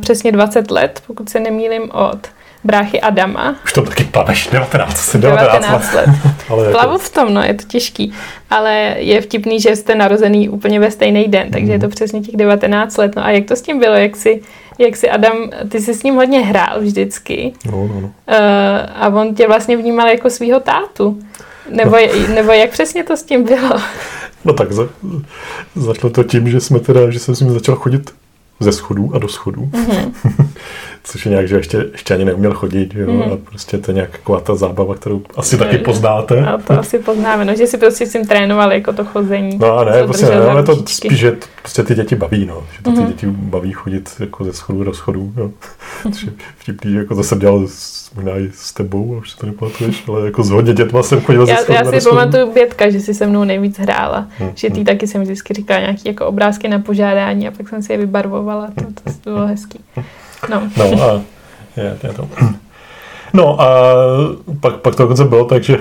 [0.00, 2.28] přesně 20 let, pokud se nemýlím, od
[2.64, 3.56] bráchy Adama.
[3.64, 6.08] Už to taky plaveš, 19, 19, 19 let.
[6.48, 7.04] ale Plavu jako...
[7.04, 8.12] v tom, no, je to těžký.
[8.50, 11.72] Ale je vtipný, že jste narozený úplně ve stejný den, takže mm.
[11.72, 11.94] je to mhm.
[11.94, 13.16] přesně těch 19 let.
[13.16, 13.94] No a jak to s tím bylo?
[13.94, 14.42] Jak si,
[14.78, 15.36] jak si Adam,
[15.68, 17.52] ty jsi s ním hodně hrál vždycky.
[17.66, 18.06] No, no, no.
[18.06, 18.34] Uh,
[18.94, 21.18] a on tě vlastně vnímal jako svého tátu.
[21.70, 21.96] Nebo,
[22.28, 22.34] no.
[22.34, 23.80] nebo jak přesně to s tím bylo?
[24.44, 24.88] No tak za,
[25.76, 28.10] začalo to tím, že jsme teda, že jsem s ním začal chodit
[28.60, 29.70] ze schodů a do schodů.
[29.72, 30.12] Mm-hmm.
[31.04, 33.32] Což je nějak, že ještě, ještě ani neuměl chodit, jo, mm-hmm.
[33.32, 36.46] a prostě to je nějaká taková ta zábava, kterou asi taky poznáte.
[36.46, 39.58] A to asi poznáme, no, že si prostě s tím trénoval jako to chození.
[39.58, 42.82] No a ne, prostě ne, ale to spíš, že prostě ty děti baví, no, že
[42.82, 43.06] to ty mm-hmm.
[43.06, 45.50] děti baví chodit jako ze schodů do schodů, jo.
[46.12, 49.46] Což je vtipný, jako to jsem dělal s, možná i s tebou, už si to
[49.46, 52.90] nepamatuješ, ale jako s hodně dětma jsem chodil já, ze schodů Já si pamatuju Bětka,
[52.90, 54.84] že si se mnou nejvíc hrála, hmm, že ty hmm.
[54.84, 58.49] taky jsem vždycky říkala nějaký jako obrázky na požádání a pak jsem si je vybarvovala,
[58.54, 59.80] to, to, to bylo hezký.
[60.50, 60.62] No.
[60.76, 61.20] no a
[61.76, 62.28] je, je to.
[63.32, 63.94] No a
[64.60, 65.78] pak, pak to dokonce bylo tak, že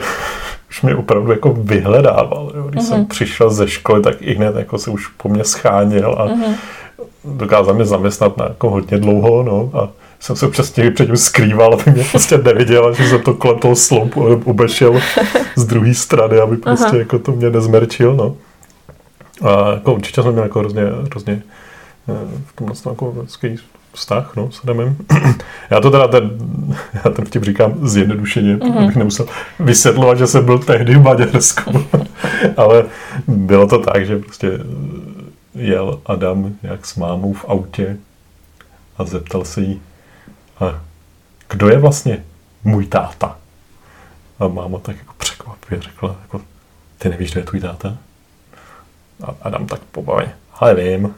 [0.69, 2.51] už mě opravdu jako vyhledával.
[2.55, 2.63] Jo.
[2.63, 2.87] Když mm-hmm.
[2.87, 3.07] jsem mhm.
[3.07, 6.55] přišel ze školy, tak i hned jako se už po mně scháněl a mm-hmm.
[7.25, 9.43] dokázal mě zaměstnat na jako hodně dlouho.
[9.43, 9.89] No, a
[10.19, 14.41] jsem se přesně předtím skrýval, aby mě prostě neviděl, že jsem to kolem toho sloupu
[14.43, 14.99] obešel
[15.55, 16.97] z druhé strany, aby prostě Aha.
[16.97, 18.15] jako to mě nezmerčil.
[18.15, 18.35] No.
[19.41, 21.41] A jako určitě jsem měl jako hrozně, hrozně
[22.45, 23.57] v tomhle jako hezký
[23.93, 24.97] vztah no, s Adamem.
[25.69, 26.31] Já to teda ten,
[27.05, 28.83] já ten vtip říkám zjednodušeně, mm-hmm.
[28.83, 29.25] abych nemusel
[29.59, 31.85] vysvětlovat, že jsem byl tehdy v Maďarsku.
[32.57, 32.85] Ale
[33.27, 34.51] bylo to tak, že prostě
[35.55, 37.97] jel Adam jak s mámou v autě
[38.97, 39.81] a zeptal se jí,
[40.59, 40.81] a
[41.49, 42.23] kdo je vlastně
[42.63, 43.37] můj táta?
[44.39, 46.41] A máma tak jako překvapivě řekla, jako,
[46.97, 47.97] ty nevíš, kdo je tvůj táta?
[49.23, 51.15] A Adam tak pobaveně, ale vím,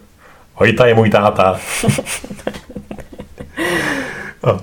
[0.62, 1.44] Hojta je můj táta.
[4.44, 4.60] a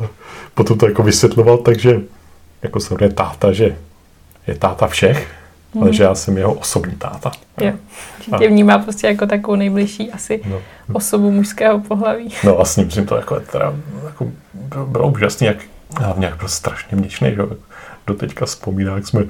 [0.54, 2.00] potom to jako vysvětloval takže
[2.62, 3.76] jako se jmenuje táta, že
[4.46, 5.28] je táta všech,
[5.74, 5.82] mm.
[5.82, 7.30] ale že já jsem jeho osobní táta.
[7.60, 7.72] Jo.
[8.24, 10.60] Že tě vnímá prostě jako takovou nejbližší asi no.
[10.92, 12.34] osobu mužského pohlaví.
[12.44, 13.74] No a s ním jsem to jako, teda,
[14.04, 14.26] jako
[14.86, 15.56] bylo úžasný, jak
[15.96, 17.42] hlavně jak byl strašně měčný, že?
[18.06, 19.24] do teďka vzpomínám, jak jsme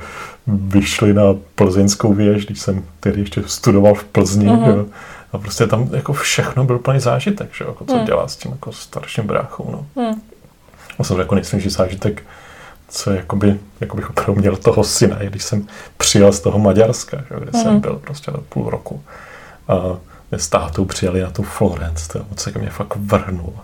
[0.47, 1.23] vyšli na
[1.55, 4.87] plzeňskou věž, když jsem tedy ještě studoval v Plzni, mm-hmm.
[5.33, 8.05] A prostě tam jako všechno byl plný zážitek, že jako co hmm.
[8.05, 9.71] dělá s tím jako starším bráchou.
[9.71, 10.05] No.
[10.05, 10.23] Hmm.
[10.99, 12.23] A jsem jako nejsilnější zážitek,
[12.89, 15.67] co jakoby, jakoby opravdu měl toho syna, když jsem
[15.97, 17.63] přijel z toho Maďarska, že, kde hmm.
[17.63, 19.03] jsem byl prostě půl roku.
[19.69, 19.75] A
[20.33, 23.55] s tátou přijeli na tu Florence, to se ke mně fakt vrhnul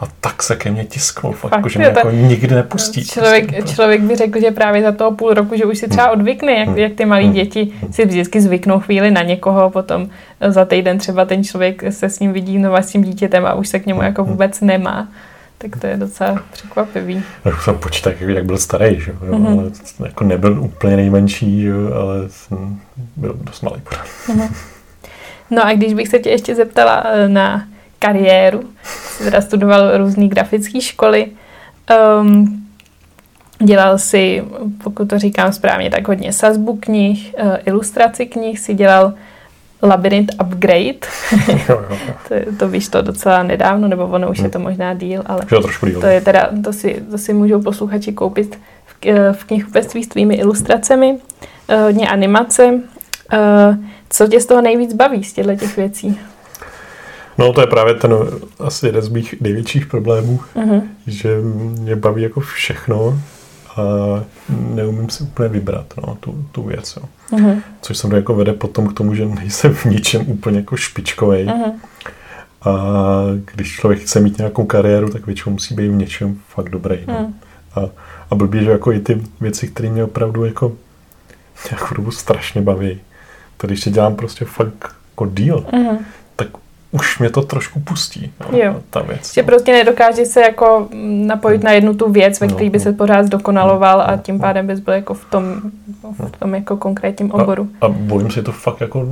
[0.00, 3.04] a tak se ke mně tisknul, fakt, fakt jako, že mě jako nikdy nepustí.
[3.04, 3.74] Člověk, prostě.
[3.74, 6.20] člověk by řekl, že právě za toho půl roku, že už si třeba hmm.
[6.20, 6.78] odvykne, jak, hmm.
[6.78, 7.34] jak ty malí hmm.
[7.34, 10.08] děti si vždycky zvyknou chvíli na někoho, potom
[10.48, 13.68] za týden třeba ten člověk se s ním vidí no s tím dítětem a už
[13.68, 15.08] se k němu jako vůbec nemá.
[15.58, 17.22] Tak to je docela překvapivý.
[17.44, 19.10] Já jsem počítal, jak byl starý, že?
[19.10, 19.32] Jo?
[19.32, 19.72] Mm-hmm.
[20.00, 21.72] ale jako nebyl úplně nejmenší, že?
[21.72, 22.28] ale
[23.16, 23.82] byl dost malý.
[24.26, 24.50] Mm-hmm.
[25.50, 27.68] No a když bych se tě ještě zeptala eh, na
[27.98, 28.62] kariéru.
[28.82, 31.26] Jsi teda studoval různé grafické školy.
[32.20, 32.66] Um,
[33.58, 34.44] dělal si,
[34.84, 39.14] pokud to říkám správně, tak hodně sazbu knih, uh, ilustraci knih si dělal
[39.82, 40.98] Labyrinth Upgrade.
[42.28, 44.44] to, to víš to docela nedávno, nebo ono už hmm.
[44.44, 46.00] je to možná díl, ale to, trošku díl.
[46.00, 50.08] to je teda, to si, to si můžou posluchači koupit v, eh, v knihkupectví s
[50.08, 52.80] tvými ilustracemi, uh, hodně animace.
[54.10, 56.18] Co tě z toho nejvíc baví, z těchto těch věcí?
[57.38, 58.14] No to je právě ten
[58.58, 60.82] asi jeden z mých největších problémů, uh-huh.
[61.06, 61.40] že
[61.80, 63.20] mě baví jako všechno
[63.76, 63.82] a
[64.48, 66.96] neumím si úplně vybrat no, tu, tu věc.
[66.96, 67.02] Jo.
[67.38, 67.62] Uh-huh.
[67.80, 71.46] Což se jako vede potom k tomu, že nejsem v ničem úplně jako špičkovej.
[71.46, 71.72] Uh-huh.
[72.62, 72.72] A
[73.54, 76.98] když člověk chce mít nějakou kariéru, tak většinou musí být v něčem fakt dobrý.
[77.06, 77.14] No.
[77.14, 77.32] Uh-huh.
[77.74, 77.90] A,
[78.30, 80.72] a blbý, že jako i ty věci, které mě opravdu jako
[81.70, 83.00] nějakou dobu strašně baví,
[83.56, 85.98] to když si dělám prostě fakt jako díl, uh-huh.
[86.36, 86.48] tak
[86.90, 88.82] už mě to trošku pustí, no, jo.
[88.90, 89.34] ta věc.
[89.34, 89.46] Že no.
[89.46, 90.88] prostě nedokáže se jako
[91.26, 92.96] napojit na jednu tu věc, ve no, které by se no.
[92.96, 95.60] pořád zdokonaloval a tím pádem bys byl jako v tom,
[96.26, 97.68] v tom jako konkrétním oboru.
[97.80, 99.06] A, a bojím se, že to fakt jako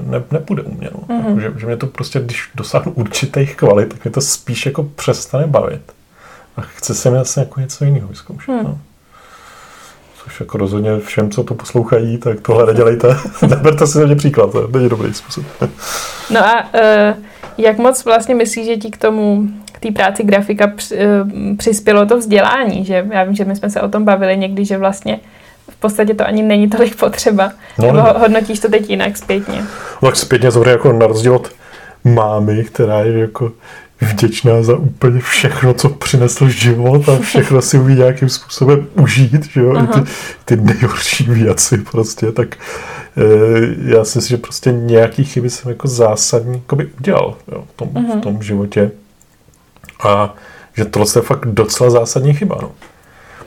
[0.00, 0.90] ne, nepůjde u mě.
[0.92, 1.00] No.
[1.00, 1.28] Mm-hmm.
[1.28, 4.82] Jako, že, že mě to prostě, když dosáhnu určitých kvalit, tak mě to spíš jako
[4.82, 5.82] přestane bavit.
[6.56, 8.52] A chce se mi asi jako něco jiného vyzkoušet.
[8.52, 8.64] Mm.
[8.64, 8.78] No.
[10.24, 13.16] Což jako rozhodně všem, co to poslouchají, tak tohle nedělejte.
[13.48, 15.44] Neberte si na ně příklad, to není dobrý způsob.
[16.30, 17.24] no a uh,
[17.58, 20.98] jak moc vlastně myslíš, že ti k tomu, k té práci grafika uh,
[21.56, 22.84] přispělo to vzdělání?
[22.84, 25.20] Že já vím, že my jsme se o tom bavili někdy, že vlastně
[25.70, 27.52] v podstatě to ani není tolik potřeba.
[27.78, 28.14] No, Nebo ne.
[28.18, 29.64] hodnotíš to teď jinak zpětně?
[30.02, 31.50] No, tak zpětně zrovna jako na rozdíl od
[32.04, 33.52] mámy, která je jako
[34.04, 39.60] vděčná za úplně všechno, co přinesl život a všechno si umí nějakým způsobem užít, že
[39.60, 40.00] jo, ty,
[40.44, 42.56] ty nejhorší věci prostě, tak
[43.16, 47.64] e, já si myslím, že prostě nějaký chyby jsem jako zásadní jako by udělal jo,
[47.72, 48.18] v, tom, uh-huh.
[48.18, 48.90] v tom životě
[50.04, 50.34] a
[50.76, 52.72] že tohle je fakt docela zásadní chyba, no.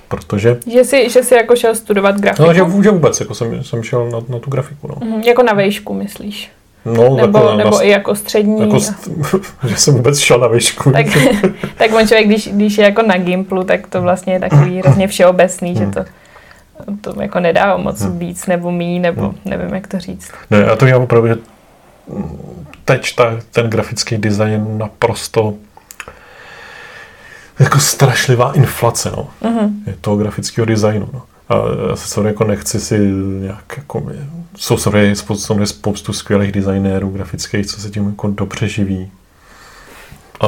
[0.08, 0.60] Protože...
[0.74, 2.48] Že jsi, že jsi jako šel studovat grafiku?
[2.48, 4.96] No, že, že vůbec, jako jsem, jsem šel na, na tu grafiku, no.
[4.96, 5.28] Uh-huh.
[5.28, 6.52] Jako na vejšku, myslíš?
[6.94, 8.62] No, nebo, jako, nebo i jako střední.
[8.62, 10.92] Jako, st- že jsem vůbec šel na výšku.
[10.92, 11.06] tak,
[11.78, 15.08] tak on člověk, když, když je jako na Gimplu, tak to vlastně je takový hrozně
[15.08, 16.06] všeobecný, že to,
[17.02, 20.32] to jako nedá moc víc nebo mí, nebo nevím, jak to říct.
[20.52, 21.36] Ne, já to já opravdu, že
[22.86, 25.54] teď ta, ten grafický design je naprosto
[27.60, 29.28] jako strašlivá inflace, no.
[29.44, 29.84] Mhm.
[29.88, 31.22] Je toho grafického designu, no.
[31.50, 31.56] A
[31.90, 33.00] já se samozřejmě jako nechci si
[33.40, 34.12] nějak jako,
[34.58, 39.12] jsou samozřejmě spoustu, spoustu skvělých designérů grafických, co se tím jako dobře živí.
[40.40, 40.48] A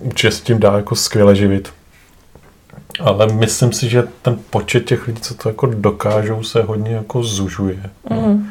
[0.00, 1.72] určitě se tím dá jako skvěle živit.
[3.00, 7.22] Ale myslím si, že ten počet těch lidí, co to jako dokážou, se hodně jako
[7.22, 7.90] zužuje.
[8.10, 8.16] No.
[8.20, 8.50] Mhm.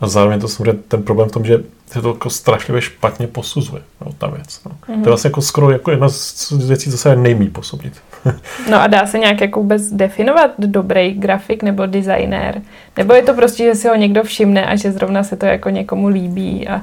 [0.00, 3.82] A zároveň to samozřejmě ten problém v tom, že se to jako strašlivě špatně posuzuje,
[4.00, 4.60] no, ta věc.
[4.64, 4.72] No.
[4.88, 5.02] Mhm.
[5.02, 7.92] To je vlastně jako skoro jako jedna z věcí, co se nejmí posoudit.
[8.70, 12.62] No a dá se nějak jako vůbec definovat dobrý grafik nebo designér?
[12.96, 15.70] Nebo je to prostě, že si ho někdo všimne a že zrovna se to jako
[15.70, 16.82] někomu líbí a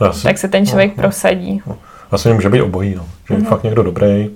[0.00, 1.62] No, já si, tak se ten člověk no, prosadí?
[1.66, 1.78] no.
[2.10, 3.06] Vlastně může být obojí, no.
[3.28, 4.30] že je fakt někdo dobrý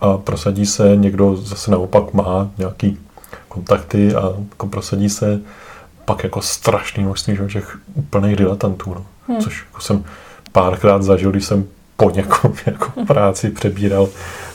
[0.00, 2.98] a prosadí se, někdo zase naopak má nějaký
[3.48, 5.40] kontakty a jako prosadí se
[6.04, 9.04] pak jako strašný množství že, těch úplných diletantů, no.
[9.28, 9.40] Hmm.
[9.40, 10.04] což jako jsem
[10.52, 11.64] párkrát zažil, když jsem
[11.96, 14.08] po někom jako práci přebíral.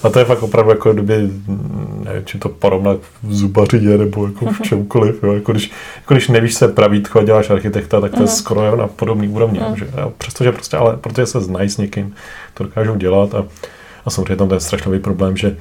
[0.04, 4.28] A to je fakt opravdu jako kdyby, mm, nevím, či to porovnat v zubařině nebo
[4.28, 5.24] jako v čemkoliv.
[5.24, 5.34] Jo.
[5.34, 8.32] Jako když, jako když nevíš se pravítko a děláš architekta, tak to je Mhm.
[8.36, 9.60] skoro na podobný úrovni.
[9.60, 9.76] Mhm.
[9.78, 9.88] Že?
[10.02, 12.16] A přestože prostě, ale protože se znají s někým,
[12.54, 13.46] to dokážou dělat a,
[14.06, 15.56] a samozřejmě tam ten strašný problém, že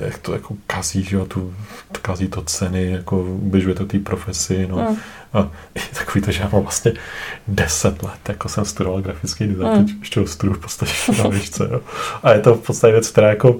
[0.00, 1.54] jak to jako kazí, že jo, tu,
[1.92, 4.76] to kazí to ceny, jako ubližuje to té profesi, no.
[4.76, 4.96] Mm.
[5.32, 5.38] A
[5.74, 6.92] je takový to, že já mám vlastně
[7.48, 9.86] 10 let, jako jsem studoval grafický design, Mm.
[10.00, 10.92] ještě ho studuju v podstatě
[11.22, 11.80] na výšce, jo.
[12.22, 13.56] A je to v podstatě věc, která jako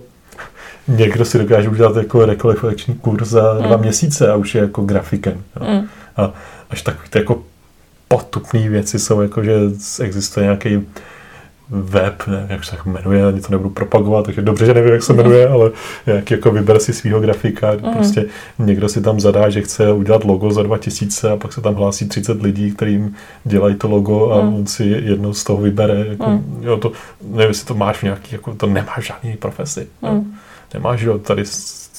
[0.88, 3.82] někdo si dokáže udělat jako rekolekční kurz za dva Mm.
[3.82, 5.42] měsíce a už je jako grafikem.
[5.60, 5.66] Jo.
[5.80, 5.88] Mm.
[6.16, 6.32] A
[6.70, 7.42] až takový ty jako
[8.08, 9.54] potupné věci jsou jako, že
[10.00, 10.86] existuje nějaký
[11.70, 15.02] web, nevím, jak se tak jmenuje, ani to nebudu propagovat, takže dobře, že nevím, jak
[15.02, 15.70] se jmenuje, ale
[16.06, 17.94] jak jako vyber si svého grafika, Mhm.
[17.94, 18.24] prostě
[18.58, 22.08] někdo si tam zadá, že chce udělat logo za 2000 a pak se tam hlásí
[22.08, 23.14] 30 lidí, kterým
[23.44, 24.54] dělají to logo a Mhm.
[24.54, 26.58] on si jedno z toho vybere, jako, Mhm.
[26.62, 26.92] jo, to,
[27.22, 29.86] nevím, jestli to máš v nějaký, jako, to nemáš žádný profesi.
[30.02, 30.34] Mm.
[30.74, 31.44] nemáš, jo, tady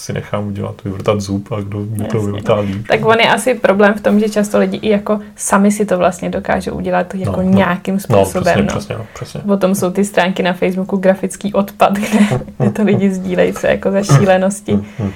[0.08, 2.88] si nechám udělat, vyvrtat zub a kdo mi to vyvrtá líp.
[2.88, 5.98] Tak on je asi problém v tom, že často lidi i jako sami si to
[5.98, 7.58] vlastně dokážou udělat jako No, no.
[7.58, 8.44] nějakým No, způsobem.
[8.44, 8.68] přesně, no.
[8.68, 9.40] přesně, no, přesně.
[9.40, 13.72] Potom jsou ty stránky na Facebooku grafický odpad, kde, kde to lidi sdílejí, co je
[13.72, 15.12] jako za šílenosti Mm, mm.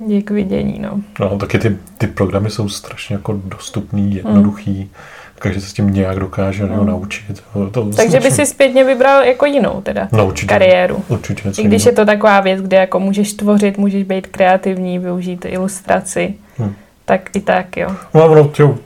[0.00, 0.78] uh, je k vidění.
[0.78, 1.00] No.
[1.20, 4.90] No, taky ty, ty programy jsou strašně jako dostupný, jednoduchý,
[5.38, 6.80] každý se s tím nějak dokáže mm.
[6.80, 6.86] Mm.
[6.86, 7.42] naučit.
[7.72, 11.04] To Takže by si zpětně vybral jako jinou teda no, určitě, kariéru.
[11.08, 11.96] Určitě I když je jiného.
[11.96, 16.74] to taková věc, kde jako můžeš tvořit, můžeš být kreativní, využít ilustraci, Hmm.
[17.04, 17.90] tak i tak, jo.
[18.14, 18.78] No, ono, jo,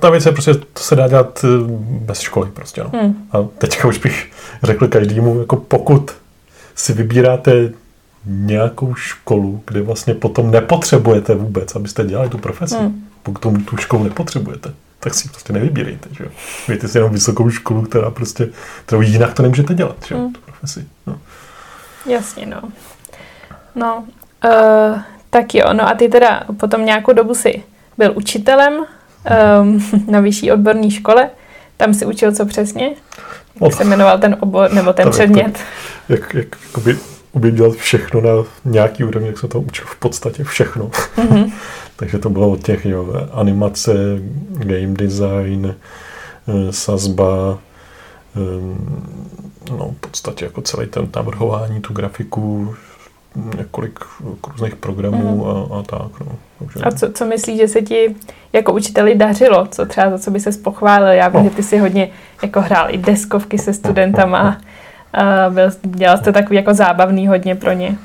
[0.00, 1.48] ta věc je prostě, to se dá dělat eh,
[2.00, 2.90] bez školy prostě, no.
[3.00, 3.14] Hmm.
[3.32, 4.30] A teďka už bych
[4.62, 6.10] řekl každému, jako pokud
[6.74, 7.70] si vybíráte
[8.26, 13.02] nějakou školu, kde vlastně potom nepotřebujete vůbec, abyste dělali tu profesi, Hmm.
[13.22, 14.70] pokud tomu tu školu nepotřebujete,
[15.08, 16.24] tak si prostě nevybírejte, že.
[16.66, 18.48] Mějte si jenom vysokou školu, která prostě,
[18.86, 20.32] kterou jinak to nemůžete dělat, že Hmm.
[20.32, 20.86] tu profesi.
[21.06, 21.18] No.
[22.06, 22.62] Jasně, no.
[23.74, 24.04] No,
[24.44, 25.00] uh,
[25.30, 27.62] tak jo, no a ty teda potom nějakou dobu si
[27.98, 28.74] byl učitelem
[29.62, 31.30] um, na vyšší odborné škole.
[31.76, 32.90] Tam si učil co přesně?
[33.62, 35.58] Jak se jmenoval ten obor, nebo ten Tam je předmět?
[36.08, 36.98] jak, jak jakoby,
[37.32, 38.30] umím dělat všechno na
[38.64, 40.90] nějaký úrovni, jak se to učil v podstatě všechno.
[41.16, 41.52] Mhm.
[41.98, 43.92] Takže to bylo od těch jo, animace,
[44.50, 45.74] game design,
[46.48, 47.58] eh, sazba,
[48.36, 52.74] eh, no v podstatě jako celý ten navrhování, tu grafiku,
[53.56, 54.00] několik
[54.50, 56.20] různých programů a, a tak.
[56.20, 56.32] No.
[56.58, 58.16] Takže, A co, co myslíš, že se ti
[58.52, 59.66] jako učiteli dařilo?
[59.70, 61.06] Co třeba za co by se pochválil?
[61.08, 61.48] Já vím, No.
[61.50, 62.10] že ty si hodně
[62.42, 64.60] jako hrál i deskovky se studentama.
[65.12, 67.96] A byl, dělal jste takový jako zábavný hodně pro ně.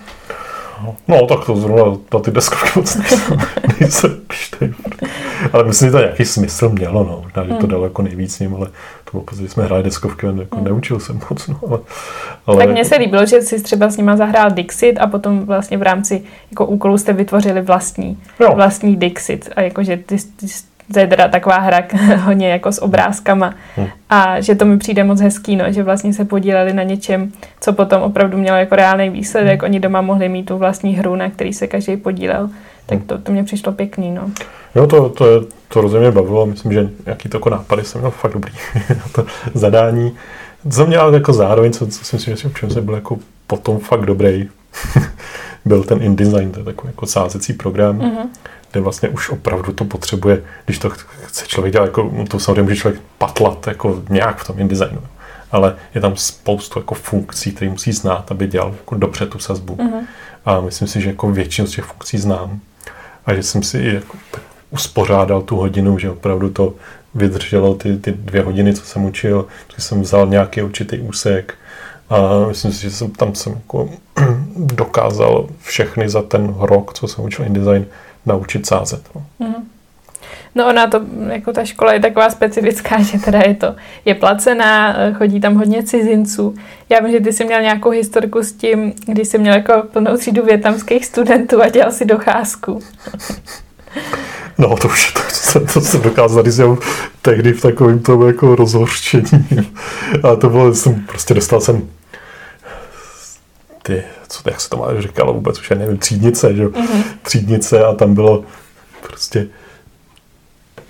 [1.07, 2.97] No, tak to zrovna na ty deskovky moc
[3.79, 4.21] nejsem.
[5.53, 7.21] Ale myslím, že to nějaký smysl mělo, no.
[7.23, 7.67] Možná, že to Hmm.
[7.69, 10.65] dalo jako nejvíc ním, ale to bylo protože jsme hráli deskovky, jako Hmm.
[10.65, 11.59] neučil jsem moc, no.
[11.69, 11.79] Ale,
[12.47, 15.77] ale Tak mně se líbilo, že jsi třeba s nima zahrál Dixit a potom vlastně
[15.77, 16.21] v rámci
[16.51, 19.49] jako úkolu jste vytvořili vlastní, jo, vlastní Dixit.
[19.55, 20.47] A jakože ty, ty,
[20.93, 21.83] to je teda taková hra
[22.23, 23.53] hodně jako s obrázkama.
[23.75, 23.87] Hmm.
[24.09, 27.31] A že to mi přijde moc hezký, no, že vlastně se podíleli na něčem,
[27.61, 29.61] co potom opravdu mělo jako reálný výsledek.
[29.61, 29.71] Hmm.
[29.71, 32.49] Oni doma mohli mít tu vlastní hru, na který se každý podílel.
[32.85, 34.29] Tak to, to mě přišlo pěkný, no.
[34.75, 36.45] jo to, to, je, to rozhodně bavilo.
[36.45, 38.53] Myslím, že nějaký to jako nápady jsem měl fakt dobrý.
[39.11, 40.15] to zadání.
[40.69, 43.17] Co jsem měl jako zároveň, co, co si myslím, že v čem jsem byl jako
[43.47, 44.49] potom fakt dobrý,
[45.65, 48.29] byl ten InDesign, to je takový jako sázecí program, Mhm.
[48.73, 50.89] Kde vlastně už opravdu to potřebuje, když to
[51.23, 55.01] chce člověk dělat, jako, no to samozřejmě může člověk patlat jako nějak v tom InDesignu,
[55.51, 59.75] ale je tam spoustu jako funkcí, které musí znát, aby dělal jako dobře tu sazbu.
[59.75, 60.05] Mm-hmm.
[60.45, 62.59] A myslím si, že jako většinu z těch funkcí znám
[63.25, 66.73] a že jsem si i jako tak uspořádal tu hodinu, že opravdu to
[67.15, 71.55] vydrželo ty, ty dvě hodiny, co jsem učil, že jsem vzal nějaký určitý úsek
[72.09, 73.89] a myslím si, že jsem tam jsem jako
[74.55, 77.85] dokázal všechny za ten rok, co jsem učil InDesign,
[78.25, 79.01] naučit sázet.
[79.15, 79.25] No.
[79.39, 79.69] Mm.
[80.55, 84.95] No ona to, jako ta škola je taková specifická, že teda je to, je placená,
[85.13, 86.55] chodí tam hodně cizinců.
[86.89, 90.17] Já vím, že ty jsi měl nějakou historku s tím, když jsi měl jako plnou
[90.17, 92.79] třídu větnamských studentů a dělal si docházku.
[94.57, 95.13] No, to už
[95.53, 96.61] to, to, to jsem dokázal říct
[97.21, 99.73] tehdy v takovém tom jako rozhorčení.
[100.23, 101.89] A to bylo, jsem prostě dostal jsem
[103.83, 104.03] ty,
[104.33, 107.03] co, jak se to má říkalo vůbec, už já nevím, třídnice, že mm-hmm.
[107.21, 108.43] Třídnice a tam bylo
[109.07, 109.47] prostě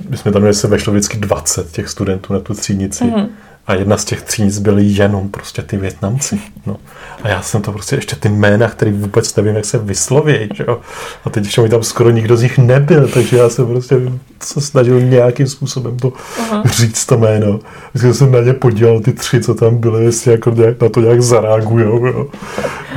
[0.09, 3.03] my jsme tam měli se vešlo vždycky 20 těch studentů na tu třídnici.
[3.03, 3.29] Mm-hmm.
[3.67, 6.39] A jedna z těch třínic byly jenom prostě ty Větnamci.
[6.65, 6.77] No.
[7.23, 10.49] A já jsem to prostě ještě ty jména, který vůbec nevím, jak se vysloví.
[10.53, 10.79] Že jo?
[11.25, 13.95] A teď ještě mi tam skoro nikdo z nich nebyl, takže já jsem prostě
[14.43, 16.69] se snažil nějakým způsobem to uh-huh.
[16.69, 17.59] říct to jméno.
[17.93, 21.01] Vždycky jsem na ně podíval, ty tři, co tam byly, jestli jako nějak, na to
[21.01, 22.05] nějak zareagujou.
[22.05, 22.27] Jo?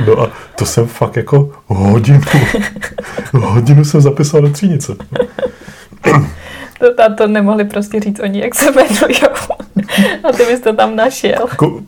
[0.07, 2.21] No a to jsem fakt jako hodinu,
[3.33, 4.95] hodinu jsem zapisoval do třínice.
[6.79, 9.15] To, to nemohli prostě říct oni, jak se jmenují.
[10.23, 11.47] A ty bys to tam našel.
[11.49, 11.81] Jako,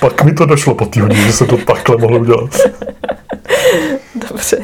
[0.00, 2.50] pak mi to došlo po týdnu, že se to takhle mohlo udělat.
[4.30, 4.58] Dobře.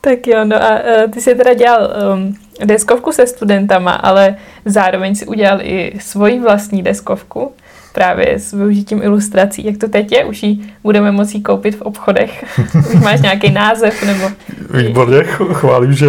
[0.00, 5.14] Tak jo, no a uh, ty jsi teda dělal um, deskovku se studentama, ale zároveň
[5.14, 7.52] si udělal i svoji vlastní deskovku
[7.92, 9.66] právě s využitím ilustrací.
[9.66, 10.24] Jak to teď je?
[10.24, 12.44] Už ji budeme moci koupit v obchodech?
[12.94, 14.02] Už máš nějaký název?
[14.02, 14.30] nebo?
[14.70, 16.06] Výborně, chválím, že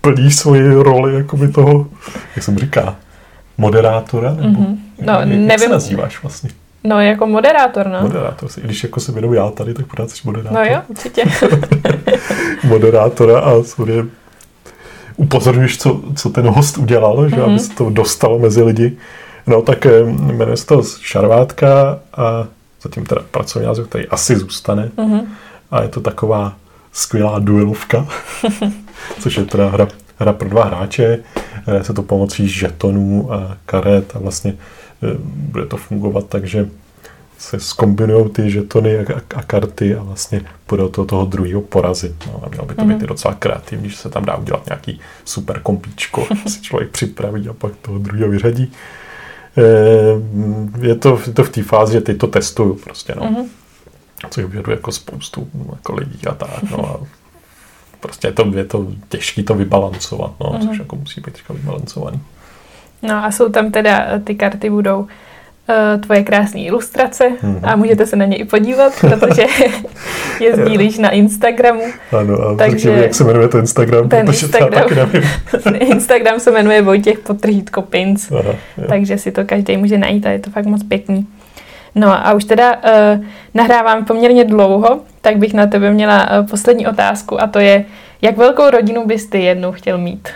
[0.00, 1.86] plní svoji roli jakoby toho,
[2.36, 2.96] jak jsem říká,
[3.58, 4.78] moderátora, nebo mm-hmm.
[5.06, 5.50] no, jak, nevím.
[5.50, 6.50] jak se nazýváš vlastně?
[6.84, 8.02] No, jako moderátor, no.
[8.02, 8.48] Moderátor.
[8.58, 10.58] I když jako se jmenuji já tady, tak pořád jsi moderátor.
[10.58, 11.24] No jo, určitě.
[12.64, 14.10] Moderátora a samozřejmě
[15.16, 17.50] upozorňuješ, co, co ten host udělal, že mm-hmm.
[17.50, 18.96] aby se to dostalo mezi lidi.
[19.46, 22.46] No tak eh, jmenuje se to Šarvátka a
[22.82, 24.90] zatím teda pracovní název, který asi zůstane.
[24.96, 25.26] Mm-hmm.
[25.70, 26.54] A je to taková
[26.92, 28.06] skvělá duelovka,
[29.20, 29.88] což je teda hra,
[30.18, 31.18] hra pro dva hráče.
[31.66, 34.54] Hraje se to pomocí žetonů a karet a vlastně
[35.02, 36.68] eh, bude to fungovat tak, že
[37.38, 42.14] se skombinují ty žetony a, a, a karty a vlastně bude to toho druhého porazit.
[42.26, 43.06] No, a mělo by to být mm-hmm.
[43.06, 47.72] docela kreativní, že se tam dá udělat nějaký super kompíčko, si člověk připraví a pak
[47.82, 48.72] toho druhého vyřadí.
[49.58, 49.62] Eh,
[50.86, 53.22] je to, je to v té fázi, že teď to testuju prostě, no.
[53.22, 53.46] Mm-hmm
[54.30, 57.00] což vyžaduje jako spoustu jako lidí a tak, no a
[58.00, 60.68] prostě je to, je to těžké to vybalancovat, no, mm-hmm.
[60.68, 62.20] což jako musí být teďka vybalancovaný.
[63.02, 67.60] No a jsou tam teda, ty karty budou uh, tvoje krásné ilustrace mm-hmm.
[67.62, 69.42] a můžete se na ně i podívat, protože
[70.40, 71.82] je sdílíš na Instagramu.
[72.18, 75.22] Ano, a takže jak se jmenuje ten Instagram, ten protože Instagram, taky nevím.
[75.92, 78.54] Instagram se jmenuje Vojtěch Potržítko Pins, Aha,
[78.88, 81.26] takže si to každý může najít a je to fakt moc pěkný.
[81.98, 83.24] No a už teda uh,
[83.54, 87.84] nahrávám poměrně dlouho, tak bych na tebe měla uh, poslední otázku a to je,
[88.22, 90.28] jak velkou rodinu bys ty jednou chtěl mít?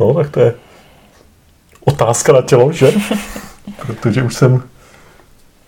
[0.00, 0.54] No, tak to je
[1.84, 2.92] otázka na tělo, že?
[3.86, 4.62] Protože už jsem,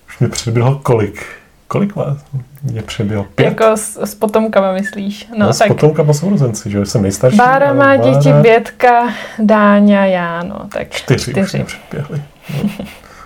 [0.08, 1.26] už mě přeběhl kolik?
[1.68, 2.16] Kolik má?
[2.62, 3.44] Mě přeběhl pět?
[3.46, 5.28] Jako s, s potomkama myslíš?
[5.38, 5.54] No, no tak...
[5.54, 7.36] s potomkama sourozenci, že jsem nejstarší.
[7.36, 7.96] Bára má Bára...
[7.96, 11.30] děti Bětka, Dáňa, já, no, tak čtyři.
[11.30, 11.64] čtyři.
[11.64, 12.04] Už mě.
[12.10, 12.70] No,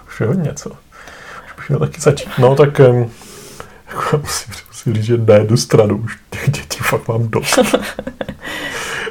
[0.06, 0.70] už je hodně, co?
[1.68, 2.28] Měl taky začít.
[2.38, 3.10] No tak um,
[3.88, 7.58] jako, musím, musím říct, že na jednu stranu už těch dětí fakt mám dost.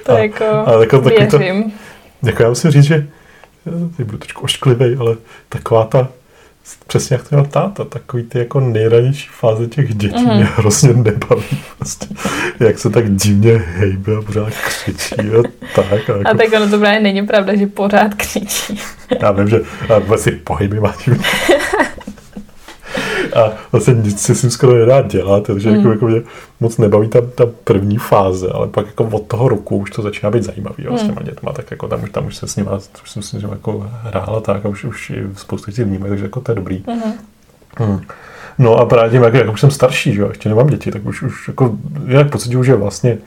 [0.05, 1.71] to a, jako a, jako, věřím.
[1.71, 3.07] To, jako já musím říct, že
[3.65, 5.17] já budu trošku ošklivý, ale
[5.49, 6.07] taková ta
[6.87, 10.35] přesně jak to měl táta, takový ty jako nejranější fáze těch dětí mm.
[10.35, 11.63] mě hrozně nebaví.
[11.77, 12.07] Prostě,
[12.59, 15.43] jak se tak divně hejbe a pořád křičí a
[15.75, 15.91] tak.
[15.91, 16.13] A, jako...
[16.25, 18.81] a tak ono to právě není pravda, že pořád křičí.
[19.21, 19.59] já vím, že
[19.99, 21.25] vlastně pohyby má divně.
[23.33, 25.75] a vlastně nic si s tím skoro nedá dělat, takže mm.
[25.75, 26.21] jako, jako mě
[26.59, 30.31] moc nebaví ta, ta první fáze, ale pak jako od toho roku už to začíná
[30.31, 30.97] být zajímavý mm.
[30.97, 32.69] s těma dětma, tak jako tam už, tam už se s nimi,
[33.03, 36.41] už jsem s nimi jako hrála tak a už, už spoustu lidí vnímají, takže jako
[36.41, 36.83] to je dobrý.
[36.87, 37.13] Mm.
[37.77, 38.01] Hmm.
[38.57, 41.05] No a právě tím, jak, jak už jsem starší, že jo, ještě nemám děti, tak
[41.05, 41.77] už, už jako
[42.07, 43.17] jinak pocituju, že vlastně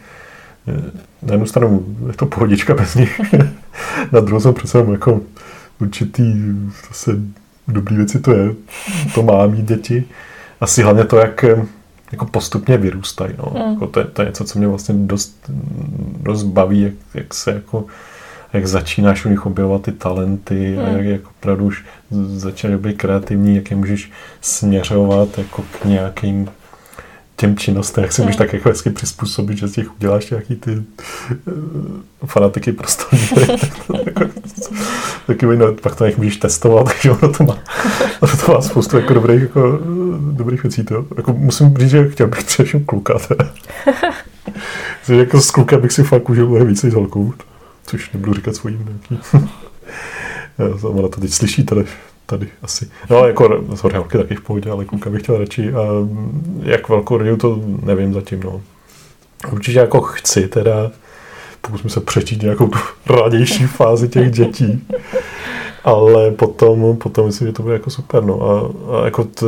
[0.68, 0.90] eh,
[1.22, 3.20] na jednu stranu je to pohodička bez nich,
[4.12, 5.20] na druhou jsem přece jako
[5.80, 6.34] určitý
[6.88, 7.12] zase
[7.68, 8.54] dobrý věci to je.
[9.14, 10.04] To má mít děti.
[10.60, 11.44] Asi hlavně to, jak,
[12.12, 13.34] jako postupně vyrůstají.
[13.38, 13.52] No.
[13.54, 13.72] Mm.
[13.72, 15.50] Jako to, je, to je něco, co mě vlastně dost,
[16.22, 17.84] dost baví, jak, jak se jako
[18.52, 20.96] jak začínáš u nich objevovat ty talenty a Mm.
[20.96, 21.84] jak, jak opravdu už
[22.26, 24.10] začínáš být kreativní, jak je můžeš
[24.40, 26.48] směřovat jako k nějakým
[27.42, 28.38] těm činnostem, jak se můžeš Mm.
[28.38, 30.82] tak jako hezky přizpůsobit, že z těch uděláš nějaký ty uh,
[32.26, 33.04] fanatiky prostě.
[35.26, 37.58] taky no, pak to můžeš testovat, takže ono to má,
[38.20, 39.86] ono to má spoustu jako dobrých, jako, eh,
[40.32, 40.84] dobrých věcí.
[40.84, 41.06] To.
[41.16, 43.14] Jako musím říct, že chtěl bych především kluka.
[45.08, 47.34] Jako s klukem bych si fakt užil mnohem víc než holkou,
[47.86, 49.18] což nebudu říkat svým nějaký.
[50.58, 51.64] Já, Ona to teď slyší
[52.32, 52.90] tady, asi.
[53.10, 55.72] No jako sorry, holky taky v pohodě, ale kluka bych chtěl radši.
[55.72, 58.60] A mm, jak velkou rodinu to nevím zatím, no.
[59.52, 60.90] Určitě jako chci teda,
[61.60, 62.66] pokusím se přečít nějakou
[63.06, 64.88] tu radější fázi těch dětí.
[65.84, 68.42] Ale potom, potom myslím, že to bude jako super, no.
[68.42, 69.46] A, a jako t,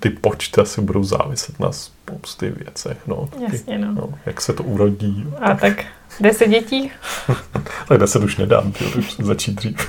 [0.00, 3.28] ty počty asi budou záviset na spousty věcech, no.
[3.30, 3.92] Taky, Jasně, no.
[3.94, 4.08] no.
[4.26, 5.26] Jak se to urodí.
[5.40, 5.84] A tak
[6.20, 6.90] deset dětí?
[7.88, 9.88] Tak deset už nedám, to už začít dřív.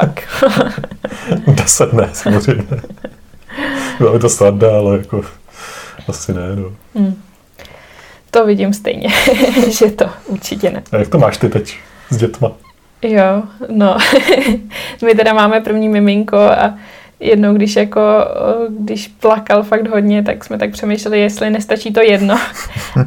[0.00, 0.44] Tak.
[1.46, 2.64] Deset ne, samozřejmě.
[3.98, 5.24] Byla by to snadná, ale jako
[6.08, 6.72] asi ne, no.
[6.94, 7.22] Hm.
[8.30, 9.08] To vidím stejně,
[9.78, 10.82] že to určitě ne.
[10.92, 11.76] A jak to máš ty teď
[12.10, 12.52] s dětma?
[13.02, 13.98] Jo, no.
[15.04, 16.74] My teda máme první miminko a
[17.20, 18.00] jednou, když jako,
[18.78, 22.38] když plakal fakt hodně, tak jsme tak přemýšleli, jestli nestačí to jedno.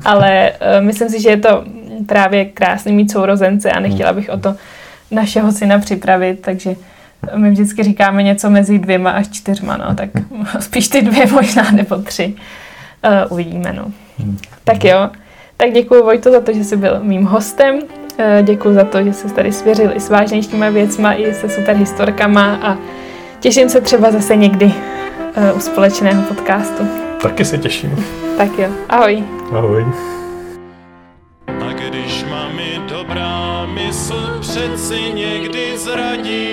[0.05, 1.63] Ale uh, myslím si, že je to
[2.05, 4.55] právě krásný mít sourozence a nechtěla bych o to
[5.11, 6.75] našeho syna připravit, takže
[7.35, 10.09] my vždycky říkáme něco mezi dvěma až čtyřma, no, tak
[10.59, 12.33] spíš ty dvě možná nebo tři.
[13.05, 13.91] Uh, uvidíme, no.
[14.63, 15.09] Tak jo,
[15.57, 17.79] tak děkuji Vojto za to, že jsi byl mým hostem.
[18.21, 21.75] Eh, Děkuji za to, že jsi tady svěřil i s vážnějšíma věcma, i se super
[21.75, 22.77] historkama a
[23.39, 24.73] těším se třeba zase někdy
[25.35, 26.87] eh, u společného podcastu.
[27.21, 28.05] Taky se těším.
[28.37, 29.23] Tak jo, ahoj.
[29.51, 29.85] Ahoj.
[34.59, 36.48] přeci někdy zradí.